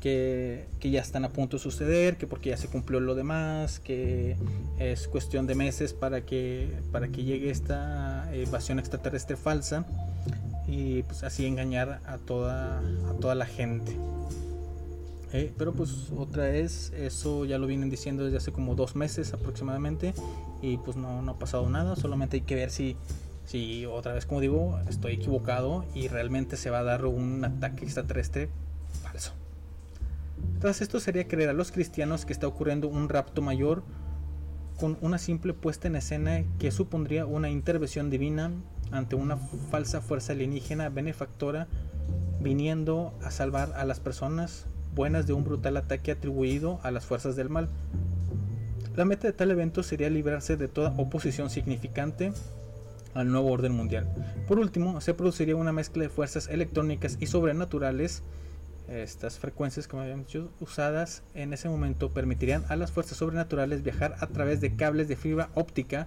que, 0.00 0.66
que, 0.80 0.90
ya 0.90 1.00
están 1.00 1.24
a 1.24 1.30
punto 1.30 1.56
de 1.56 1.62
suceder, 1.62 2.16
que 2.16 2.26
porque 2.26 2.50
ya 2.50 2.56
se 2.56 2.68
cumplió 2.68 3.00
lo 3.00 3.14
demás, 3.14 3.80
que 3.80 4.36
es 4.78 5.08
cuestión 5.08 5.46
de 5.46 5.54
meses 5.54 5.92
para 5.94 6.22
que, 6.22 6.70
para 6.92 7.08
que 7.08 7.24
llegue 7.24 7.50
esta 7.50 8.30
invasión 8.34 8.78
extraterrestre 8.78 9.36
falsa 9.36 9.86
y 10.66 11.02
pues 11.04 11.22
así 11.22 11.46
engañar 11.46 12.00
a 12.06 12.18
toda, 12.18 12.80
a 12.80 13.12
toda 13.20 13.34
la 13.34 13.46
gente. 13.46 13.96
Eh, 15.34 15.52
pero 15.58 15.72
pues 15.72 16.12
otra 16.16 16.44
vez, 16.44 16.92
eso 16.96 17.44
ya 17.44 17.58
lo 17.58 17.66
vienen 17.66 17.90
diciendo 17.90 18.22
desde 18.22 18.36
hace 18.36 18.52
como 18.52 18.76
dos 18.76 18.94
meses 18.94 19.34
aproximadamente 19.34 20.14
y 20.62 20.76
pues 20.76 20.96
no, 20.96 21.22
no 21.22 21.32
ha 21.32 21.38
pasado 21.40 21.68
nada, 21.68 21.96
solamente 21.96 22.36
hay 22.36 22.42
que 22.42 22.54
ver 22.54 22.70
si, 22.70 22.96
si 23.44 23.84
otra 23.84 24.12
vez 24.12 24.26
como 24.26 24.40
digo 24.40 24.78
estoy 24.88 25.14
equivocado 25.14 25.84
y 25.92 26.06
realmente 26.06 26.56
se 26.56 26.70
va 26.70 26.78
a 26.78 26.82
dar 26.84 27.04
un 27.06 27.44
ataque 27.44 27.84
extraterrestre 27.84 28.48
falso. 29.02 29.32
Tras 30.60 30.80
esto 30.80 31.00
sería 31.00 31.26
creer 31.26 31.50
a 31.50 31.52
los 31.52 31.72
cristianos 31.72 32.24
que 32.24 32.32
está 32.32 32.46
ocurriendo 32.46 32.86
un 32.86 33.08
rapto 33.08 33.42
mayor 33.42 33.82
con 34.78 34.98
una 35.00 35.18
simple 35.18 35.52
puesta 35.52 35.88
en 35.88 35.96
escena 35.96 36.44
que 36.60 36.70
supondría 36.70 37.26
una 37.26 37.50
intervención 37.50 38.08
divina 38.08 38.52
ante 38.92 39.16
una 39.16 39.36
falsa 39.36 40.00
fuerza 40.00 40.32
alienígena 40.32 40.90
benefactora 40.90 41.66
viniendo 42.40 43.18
a 43.24 43.32
salvar 43.32 43.72
a 43.74 43.84
las 43.84 43.98
personas 43.98 44.68
buenas 44.94 45.26
de 45.26 45.32
un 45.32 45.44
brutal 45.44 45.76
ataque 45.76 46.12
atribuido 46.12 46.80
a 46.82 46.90
las 46.90 47.04
fuerzas 47.04 47.36
del 47.36 47.50
mal. 47.50 47.68
La 48.96 49.04
meta 49.04 49.26
de 49.26 49.32
tal 49.32 49.50
evento 49.50 49.82
sería 49.82 50.08
librarse 50.08 50.56
de 50.56 50.68
toda 50.68 50.94
oposición 50.96 51.50
significante 51.50 52.32
al 53.12 53.30
nuevo 53.30 53.50
orden 53.50 53.72
mundial. 53.72 54.08
Por 54.46 54.58
último, 54.58 55.00
se 55.00 55.14
produciría 55.14 55.56
una 55.56 55.72
mezcla 55.72 56.02
de 56.02 56.08
fuerzas 56.08 56.48
electrónicas 56.48 57.16
y 57.20 57.26
sobrenaturales. 57.26 58.22
Estas 58.88 59.38
frecuencias, 59.38 59.88
como 59.88 60.02
habíamos 60.02 60.26
dicho, 60.26 60.50
usadas 60.60 61.22
en 61.34 61.52
ese 61.52 61.68
momento 61.68 62.12
permitirían 62.12 62.64
a 62.68 62.76
las 62.76 62.92
fuerzas 62.92 63.18
sobrenaturales 63.18 63.82
viajar 63.82 64.14
a 64.20 64.26
través 64.26 64.60
de 64.60 64.76
cables 64.76 65.08
de 65.08 65.16
fibra 65.16 65.48
óptica, 65.54 66.06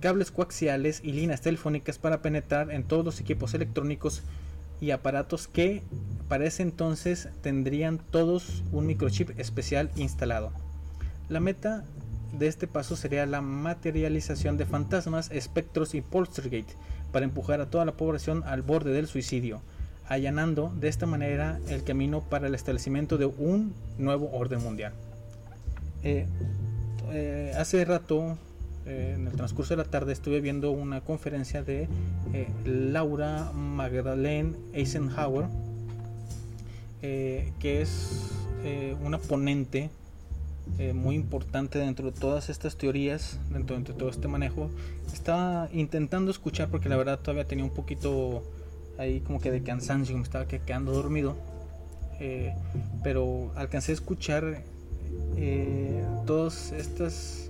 cables 0.00 0.30
coaxiales 0.30 1.00
y 1.04 1.12
líneas 1.12 1.42
telefónicas 1.42 1.98
para 1.98 2.22
penetrar 2.22 2.70
en 2.70 2.84
todos 2.84 3.04
los 3.04 3.20
equipos 3.20 3.54
electrónicos 3.54 4.22
y 4.80 4.90
aparatos 4.90 5.48
que 5.48 5.82
para 6.28 6.46
ese 6.46 6.62
entonces 6.62 7.28
tendrían 7.42 7.98
todos 7.98 8.62
un 8.72 8.86
microchip 8.86 9.38
especial 9.38 9.90
instalado. 9.96 10.52
La 11.28 11.40
meta 11.40 11.84
de 12.32 12.46
este 12.46 12.66
paso 12.66 12.96
sería 12.96 13.26
la 13.26 13.40
materialización 13.40 14.56
de 14.56 14.66
fantasmas, 14.66 15.30
espectros 15.30 15.94
y 15.94 16.00
poltergeist 16.00 16.70
para 17.12 17.24
empujar 17.24 17.60
a 17.60 17.70
toda 17.70 17.84
la 17.84 17.92
población 17.92 18.42
al 18.44 18.62
borde 18.62 18.92
del 18.92 19.06
suicidio, 19.06 19.62
allanando 20.06 20.72
de 20.78 20.88
esta 20.88 21.06
manera 21.06 21.58
el 21.68 21.84
camino 21.84 22.20
para 22.20 22.46
el 22.46 22.54
establecimiento 22.54 23.18
de 23.18 23.26
un 23.26 23.74
nuevo 23.98 24.30
orden 24.32 24.62
mundial. 24.62 24.92
Eh, 26.02 26.26
eh, 27.10 27.52
hace 27.56 27.84
rato, 27.84 28.38
eh, 28.88 29.12
en 29.14 29.26
el 29.26 29.32
transcurso 29.34 29.74
de 29.74 29.84
la 29.84 29.88
tarde, 29.88 30.12
estuve 30.12 30.40
viendo 30.40 30.70
una 30.70 31.00
conferencia 31.02 31.62
de 31.62 31.88
Laura 32.64 33.52
Magdalene 33.52 34.54
Eisenhower, 34.72 35.46
que 37.00 37.82
es 37.82 38.32
una 39.04 39.18
ponente 39.18 39.90
eh, 40.76 40.92
muy 40.92 41.16
importante 41.16 41.78
dentro 41.78 42.10
de 42.10 42.16
todas 42.16 42.50
estas 42.50 42.76
teorías, 42.76 43.40
dentro 43.50 43.76
de 43.80 43.92
todo 43.94 44.10
este 44.10 44.28
manejo. 44.28 44.70
Estaba 45.12 45.68
intentando 45.72 46.30
escuchar 46.30 46.68
porque 46.68 46.88
la 46.88 46.96
verdad 46.96 47.18
todavía 47.18 47.46
tenía 47.46 47.64
un 47.64 47.70
poquito 47.70 48.44
ahí 48.96 49.20
como 49.20 49.40
que 49.40 49.50
de 49.50 49.62
cansancio, 49.62 50.16
me 50.16 50.22
estaba 50.22 50.46
quedando 50.46 50.92
dormido. 50.92 51.36
Eh, 52.20 52.54
pero 53.02 53.50
alcancé 53.56 53.92
a 53.92 53.94
escuchar 53.94 54.62
eh, 55.36 56.04
todas 56.26 56.70
estas 56.72 57.47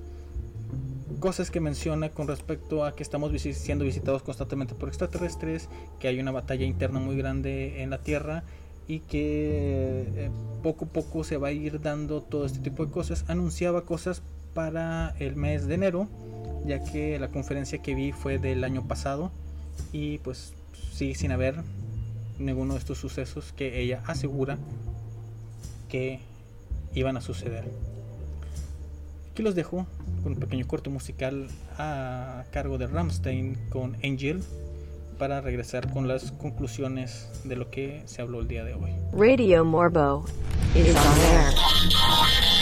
cosas 1.18 1.50
que 1.50 1.60
menciona 1.60 2.10
con 2.10 2.28
respecto 2.28 2.84
a 2.84 2.94
que 2.94 3.02
estamos 3.02 3.32
siendo 3.40 3.84
visitados 3.84 4.22
constantemente 4.22 4.74
por 4.74 4.88
extraterrestres, 4.88 5.68
que 5.98 6.08
hay 6.08 6.20
una 6.20 6.30
batalla 6.30 6.64
interna 6.64 7.00
muy 7.00 7.16
grande 7.16 7.82
en 7.82 7.90
la 7.90 7.98
Tierra 7.98 8.44
y 8.86 9.00
que 9.00 10.06
eh, 10.16 10.30
poco 10.62 10.86
a 10.86 10.88
poco 10.88 11.24
se 11.24 11.36
va 11.36 11.48
a 11.48 11.52
ir 11.52 11.80
dando 11.80 12.22
todo 12.22 12.46
este 12.46 12.60
tipo 12.60 12.86
de 12.86 12.92
cosas. 12.92 13.24
Anunciaba 13.28 13.84
cosas 13.84 14.22
para 14.54 15.14
el 15.18 15.36
mes 15.36 15.66
de 15.66 15.74
enero, 15.74 16.08
ya 16.66 16.82
que 16.82 17.18
la 17.18 17.28
conferencia 17.28 17.82
que 17.82 17.94
vi 17.94 18.12
fue 18.12 18.38
del 18.38 18.64
año 18.64 18.86
pasado 18.88 19.30
y 19.92 20.18
pues 20.18 20.54
sigue 20.92 21.14
sin 21.14 21.32
haber 21.32 21.56
ninguno 22.38 22.74
de 22.74 22.80
estos 22.80 22.98
sucesos 22.98 23.52
que 23.52 23.80
ella 23.80 24.02
asegura 24.06 24.58
que 25.88 26.20
iban 26.94 27.16
a 27.16 27.20
suceder. 27.20 27.64
Aquí 29.38 29.44
los 29.44 29.54
dejo 29.54 29.86
con 30.24 30.32
un 30.32 30.38
pequeño 30.40 30.66
corte 30.66 30.90
musical 30.90 31.46
a 31.78 32.42
cargo 32.50 32.76
de 32.76 32.88
Ramstein 32.88 33.56
con 33.68 33.94
Angel 34.02 34.42
para 35.16 35.40
regresar 35.40 35.92
con 35.92 36.08
las 36.08 36.32
conclusiones 36.32 37.30
de 37.44 37.54
lo 37.54 37.70
que 37.70 38.02
se 38.06 38.20
habló 38.20 38.40
el 38.40 38.48
día 38.48 38.64
de 38.64 38.74
hoy. 38.74 38.90
Radio 39.12 39.64
Morbo 39.64 40.24
is 40.74 40.88
on 40.88 41.20
air. 41.30 42.57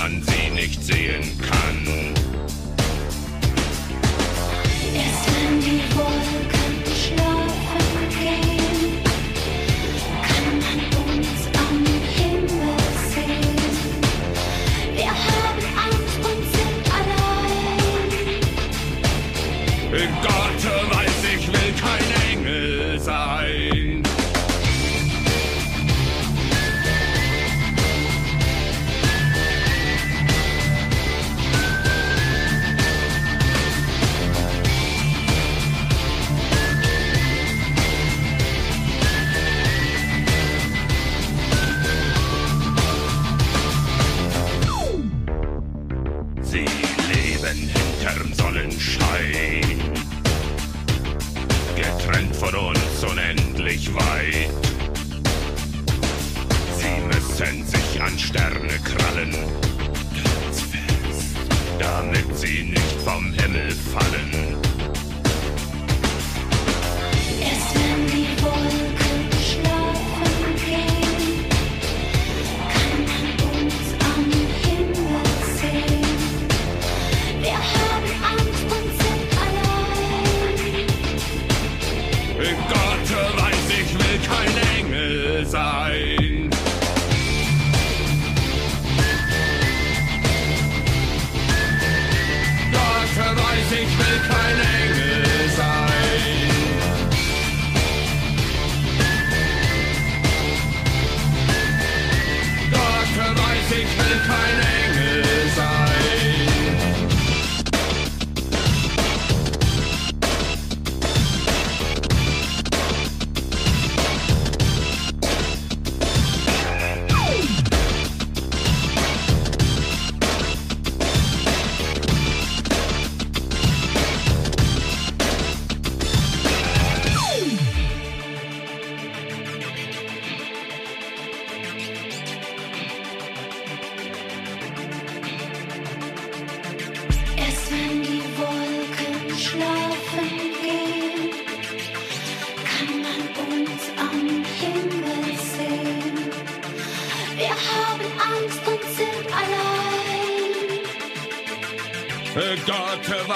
Man 0.00 0.22
sie 0.22 0.50
nicht 0.50 0.82
sehen 0.82 1.24
kann. 1.40 2.14
Erst 4.94 5.26
wenn 5.34 5.60
die 5.60 5.82
Wolken 5.96 6.57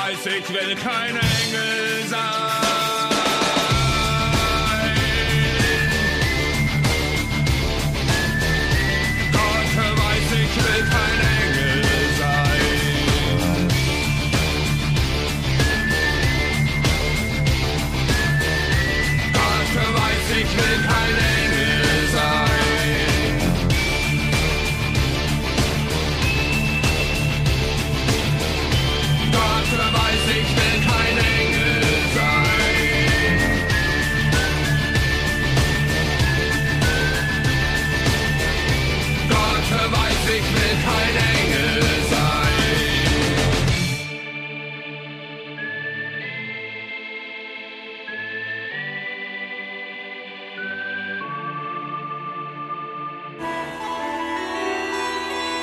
weiß, 0.05 0.27
ich 0.27 0.49
will 0.53 0.75
kein 0.77 1.17
Engel 1.17 2.07
sein. 2.09 2.82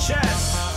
chest. 0.00 0.69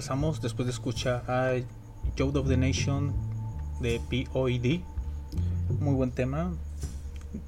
regresamos 0.00 0.40
después 0.40 0.64
de 0.64 0.72
escuchar 0.72 1.24
a 1.28 1.52
Joe 2.16 2.32
of 2.38 2.48
the 2.48 2.56
Nation 2.56 3.12
de 3.82 4.00
POED. 4.08 4.80
Muy 5.78 5.92
buen 5.92 6.10
tema. 6.10 6.54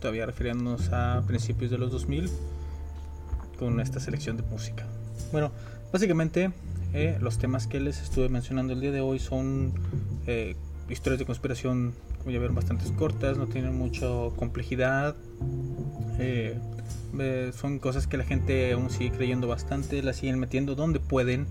Todavía 0.00 0.26
refiriéndonos 0.26 0.90
a 0.92 1.22
principios 1.26 1.70
de 1.70 1.78
los 1.78 1.90
2000 1.90 2.30
con 3.58 3.80
esta 3.80 4.00
selección 4.00 4.36
de 4.36 4.42
música. 4.42 4.84
Bueno, 5.32 5.50
básicamente 5.94 6.52
eh, 6.92 7.16
los 7.22 7.38
temas 7.38 7.66
que 7.66 7.80
les 7.80 8.02
estuve 8.02 8.28
mencionando 8.28 8.74
el 8.74 8.82
día 8.82 8.92
de 8.92 9.00
hoy 9.00 9.18
son 9.18 9.72
eh, 10.26 10.54
historias 10.90 11.20
de 11.20 11.24
conspiración, 11.24 11.94
como 12.18 12.32
ya 12.32 12.38
vieron, 12.38 12.54
bastante 12.54 12.84
cortas, 12.96 13.38
no 13.38 13.46
tienen 13.46 13.78
mucha 13.78 14.06
complejidad. 14.36 15.16
Eh, 16.18 16.58
eh, 17.18 17.52
son 17.54 17.78
cosas 17.78 18.06
que 18.06 18.16
la 18.16 18.24
gente 18.24 18.72
aún 18.72 18.90
sigue 18.90 19.10
creyendo 19.10 19.46
bastante, 19.46 20.02
la 20.02 20.12
siguen 20.12 20.38
metiendo 20.38 20.74
donde 20.74 21.00
pueden. 21.00 21.46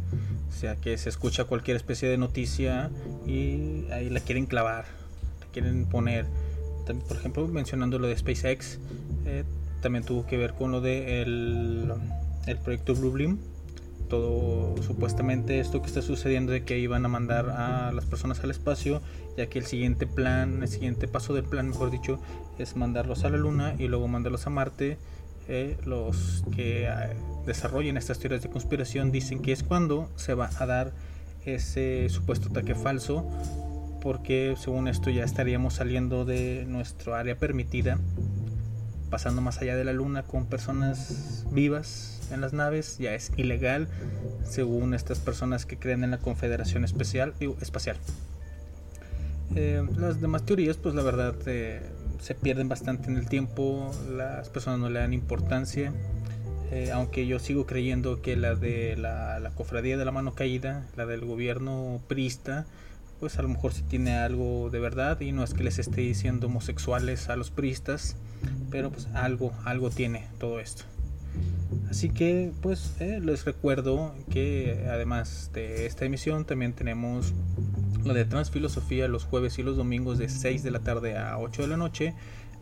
O 0.50 0.54
sea, 0.54 0.76
que 0.76 0.98
se 0.98 1.10
escucha 1.10 1.46
cualquier 1.46 1.78
especie 1.78 2.10
de 2.10 2.18
noticia 2.18 2.90
y 3.26 3.86
ahí 3.92 4.10
la 4.10 4.20
quieren 4.20 4.46
clavar, 4.46 4.86
la 5.40 5.46
quieren 5.48 5.86
poner. 5.86 6.26
También, 6.86 7.08
por 7.08 7.18
ejemplo, 7.18 7.48
mencionando 7.48 8.00
lo 8.00 8.08
de 8.08 8.18
SpaceX, 8.18 8.80
eh, 9.26 9.44
también 9.82 10.04
tuvo 10.04 10.26
que 10.26 10.38
ver 10.38 10.54
con 10.54 10.72
lo 10.72 10.82
de 10.82 11.22
el, 11.22 11.92
el 12.48 12.58
proyecto 12.58 12.96
Blue 12.96 13.12
Beam. 13.12 13.40
Todo 14.10 14.76
supuestamente 14.84 15.62
esto 15.62 15.82
que 15.82 15.88
está 15.88 16.02
sucediendo 16.02 16.52
de 16.52 16.66
que 16.66 16.78
iban 16.80 17.06
a 17.06 17.08
mandar 17.08 17.50
a 17.50 17.94
las 17.94 18.06
personas 18.06 18.42
al 18.42 18.52
espacio, 18.52 19.02
ya 19.38 19.48
que 19.48 19.58
el 19.58 19.66
siguiente 19.66 20.06
plan, 20.06 20.64
el 20.64 20.68
siguiente 20.68 21.08
paso 21.08 21.34
del 21.34 21.46
plan, 21.46 21.70
mejor 21.70 21.92
dicho, 21.92 22.20
es 22.60 22.76
mandarlos 22.76 23.24
a 23.24 23.30
la 23.30 23.38
Luna 23.38 23.76
y 23.80 23.88
luego 23.88 24.10
mandarlos 24.10 24.46
a 24.48 24.50
Marte 24.50 24.98
eh, 25.48 25.78
los 25.86 26.44
que 26.56 26.86
eh, 26.86 26.94
desarrollen 27.46 27.98
estas 27.98 28.20
teorías 28.20 28.42
de 28.42 28.50
conspiración 28.50 29.12
dicen 29.12 29.42
que 29.42 29.52
es 29.52 29.64
cuando 29.64 30.10
se 30.16 30.34
va 30.34 30.50
a 30.58 30.66
dar 30.66 30.92
ese 31.46 32.08
supuesto 32.10 32.50
ataque 32.50 32.76
falso, 32.76 33.26
porque 34.02 34.56
según 34.58 34.88
esto 34.88 35.10
ya 35.10 35.24
estaríamos 35.24 35.76
saliendo 35.76 36.26
de 36.26 36.66
nuestro 36.68 37.16
área 37.16 37.38
permitida, 37.38 37.98
pasando 39.10 39.42
más 39.42 39.62
allá 39.62 39.76
de 39.76 39.84
la 39.84 39.94
Luna 39.94 40.24
con 40.24 40.46
personas 40.46 41.46
vivas 41.52 42.22
en 42.32 42.42
las 42.42 42.54
naves, 42.54 42.98
ya 42.98 43.14
es 43.14 43.32
ilegal, 43.36 43.88
según 44.44 44.94
estas 44.94 45.20
personas 45.20 45.66
que 45.66 45.78
creen 45.78 46.04
en 46.04 46.12
la 46.12 46.18
Confederación 46.18 46.86
Especial, 46.86 47.34
Espacial. 47.62 47.98
Eh, 49.56 49.86
las 49.98 50.22
demás 50.22 50.44
teorías, 50.44 50.78
pues 50.78 50.96
la 50.96 51.04
verdad, 51.04 51.36
eh, 51.46 51.82
se 52.22 52.36
pierden 52.36 52.70
bastante 52.70 53.10
en 53.10 53.18
el 53.18 53.28
tiempo, 53.28 53.92
las 54.10 54.50
personas 54.50 54.80
no 54.80 54.90
le 54.90 55.00
dan 55.00 55.14
importancia, 55.14 55.92
eh, 56.72 56.92
aunque 56.94 57.26
yo 57.26 57.40
sigo 57.40 57.66
creyendo 57.66 58.22
que 58.22 58.38
la 58.38 58.56
de 58.56 58.96
la, 58.96 59.40
la 59.40 59.50
cofradía 59.50 59.98
de 59.98 60.06
la 60.06 60.12
mano 60.12 60.34
caída, 60.34 60.86
la 60.96 61.06
del 61.06 61.26
gobierno 61.26 62.00
priista, 62.08 62.66
pues 63.20 63.38
a 63.38 63.42
lo 63.42 63.50
mejor 63.50 63.74
sí 63.74 63.84
tiene 63.84 64.18
algo 64.18 64.70
de 64.70 64.80
verdad 64.80 65.20
y 65.20 65.32
no 65.32 65.44
es 65.44 65.54
que 65.54 65.64
les 65.64 65.80
esté 65.80 66.02
diciendo 66.02 66.48
homosexuales 66.48 67.28
a 67.30 67.36
los 67.36 67.52
priistas, 67.52 68.16
pero 68.70 68.92
pues 68.92 69.08
algo, 69.14 69.52
algo 69.66 69.90
tiene 69.90 70.28
todo 70.40 70.60
esto. 70.60 70.84
Así 71.90 72.10
que 72.10 72.52
pues 72.62 72.96
eh, 73.00 73.20
les 73.22 73.44
recuerdo 73.46 74.16
que 74.30 74.88
además 74.90 75.52
de 75.54 75.86
esta 75.86 76.06
emisión 76.06 76.46
también 76.46 76.74
tenemos 76.74 77.34
la 78.06 78.14
de 78.14 78.26
Transfilosofía 78.26 79.08
los 79.08 79.26
jueves 79.26 79.60
y 79.60 79.64
los 79.64 79.78
domingos 79.78 80.18
de 80.18 80.30
6 80.30 80.64
de 80.64 80.72
la 80.72 80.80
tarde 80.80 81.18
a 81.18 81.38
8 81.38 81.64
de 81.64 81.68
la 81.68 81.78
noche. 81.78 82.14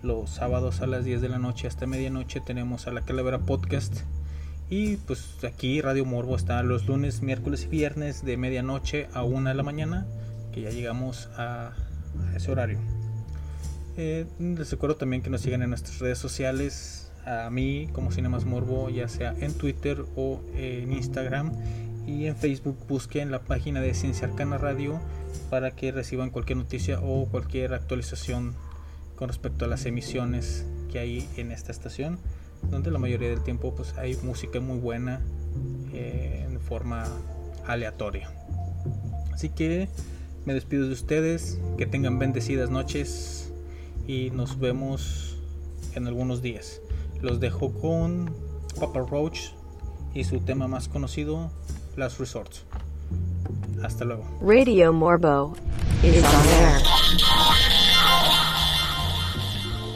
Los 0.02 0.32
sábados 0.32 0.82
a 0.82 0.88
las 0.88 1.06
10 1.06 1.22
de 1.22 1.30
la 1.30 1.40
noche 1.40 1.68
hasta 1.68 1.86
medianoche 1.86 2.42
tenemos 2.42 2.88
a 2.88 2.92
la 2.92 3.02
Calavera 3.02 3.40
Podcast. 3.40 4.02
Y 4.70 4.98
pues 4.98 5.44
aquí 5.44 5.82
Radio 5.82 6.06
Morbo 6.06 6.36
está 6.36 6.62
los 6.64 6.88
lunes, 6.88 7.22
miércoles 7.22 7.66
y 7.66 7.68
viernes 7.68 8.24
de 8.24 8.38
medianoche 8.38 9.08
a 9.14 9.24
1 9.24 9.50
de 9.50 9.56
la 9.56 9.64
mañana, 9.64 10.06
que 10.54 10.62
ya 10.62 10.70
llegamos 10.70 11.30
a, 11.38 11.74
ese 12.36 12.52
horario. 12.52 12.80
Eh, 13.98 14.26
les 14.40 14.72
recuerdo 14.72 14.96
también 14.96 15.22
que 15.22 15.30
nos 15.30 15.42
sigan 15.42 15.64
en 15.64 15.70
nuestras 15.70 16.00
redes 16.00 16.20
sociales, 16.20 17.09
a 17.26 17.50
mí 17.50 17.90
como 17.94 18.12
Cinemas 18.12 18.46
Morbo, 18.46 18.90
ya 18.90 19.08
sea 19.08 19.36
en 19.40 19.54
Twitter 19.54 20.06
o 20.16 20.42
en 20.56 20.92
Instagram. 20.92 21.54
Y 22.08 22.26
en 22.26 22.36
Facebook 22.36 22.78
busquen 22.88 23.30
la 23.30 23.42
página 23.42 23.82
de 23.82 23.94
Ciencia 23.94 24.28
Arcana 24.28 24.58
Radio 24.58 25.00
para 25.50 25.72
que 25.72 25.92
reciban 25.92 26.32
cualquier 26.32 26.58
noticia 26.58 27.00
o 27.02 27.28
cualquier 27.28 27.74
actualización 27.74 28.56
con 29.16 29.28
respecto 29.28 29.66
a 29.66 29.68
las 29.68 29.86
emisiones 29.86 30.66
que 30.92 31.00
hay 31.00 31.30
en 31.38 31.52
esta 31.52 31.72
estación, 31.72 32.18
donde 32.72 32.90
la 32.90 33.00
mayoría 33.00 33.30
del 33.30 33.44
tiempo 33.44 33.76
pues 33.76 33.94
hay 33.98 34.18
música 34.24 34.60
muy 34.60 34.80
buena 34.80 35.22
eh, 35.94 36.48
en 36.50 36.60
forma 36.62 37.06
aleatoria. 37.68 38.32
Así 39.34 39.50
que 39.50 39.88
me 40.46 40.54
despido 40.54 40.88
de 40.88 40.94
ustedes, 40.94 41.60
que 41.78 41.86
tengan 41.86 42.18
bendecidas 42.18 42.70
noches 42.70 43.52
y 44.08 44.32
nos 44.32 44.60
vemos 44.60 45.38
en 45.96 46.08
algunos 46.08 46.42
días. 46.42 46.82
Los 47.22 47.40
dejó 47.40 47.74
con 47.74 48.34
Papa 48.80 49.00
Roach 49.00 49.52
y 50.14 50.24
su 50.24 50.40
tema 50.40 50.68
más 50.68 50.88
conocido, 50.88 51.52
Las 51.96 52.18
Resorts. 52.18 52.64
Hasta 53.84 54.06
luego. 54.06 54.26
Radio 54.42 54.94
Morbo 54.94 55.56
is 56.04 56.24
on 56.24 56.48
air. 56.48 56.82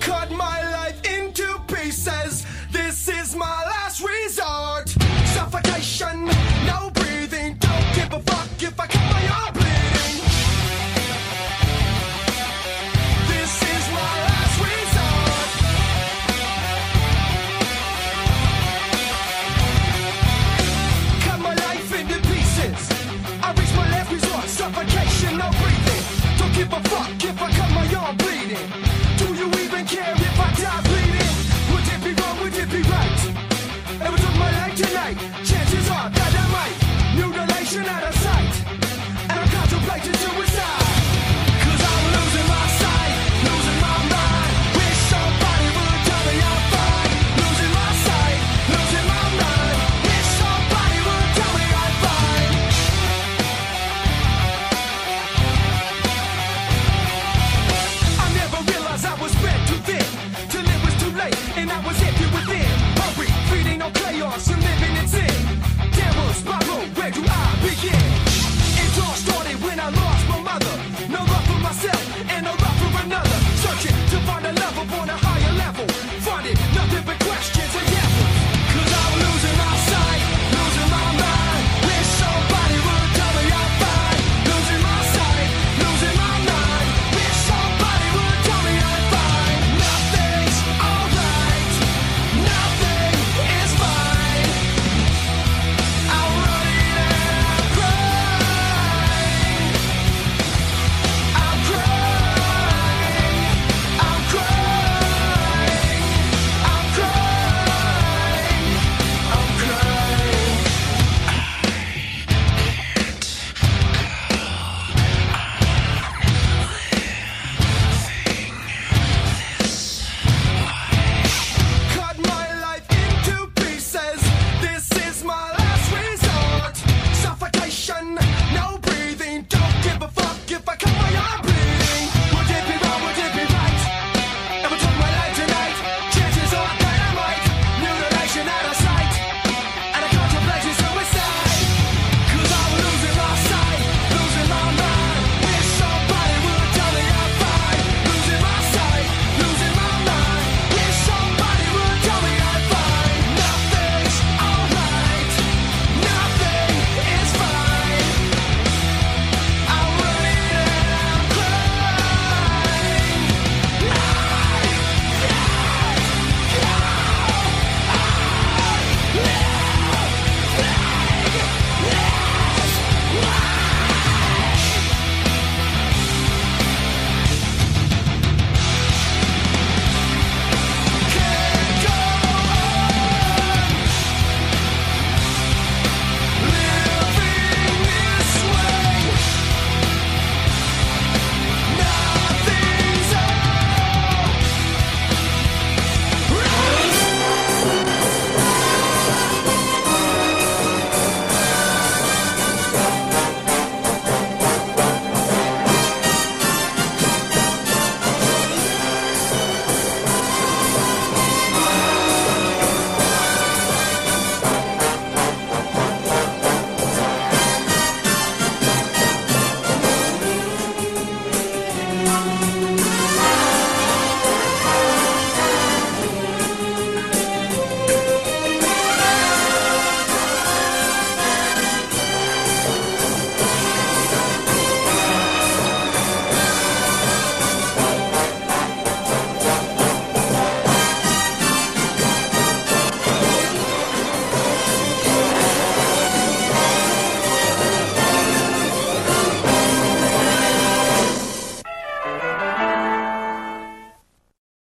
Cut 0.02 0.30
my 0.32 0.63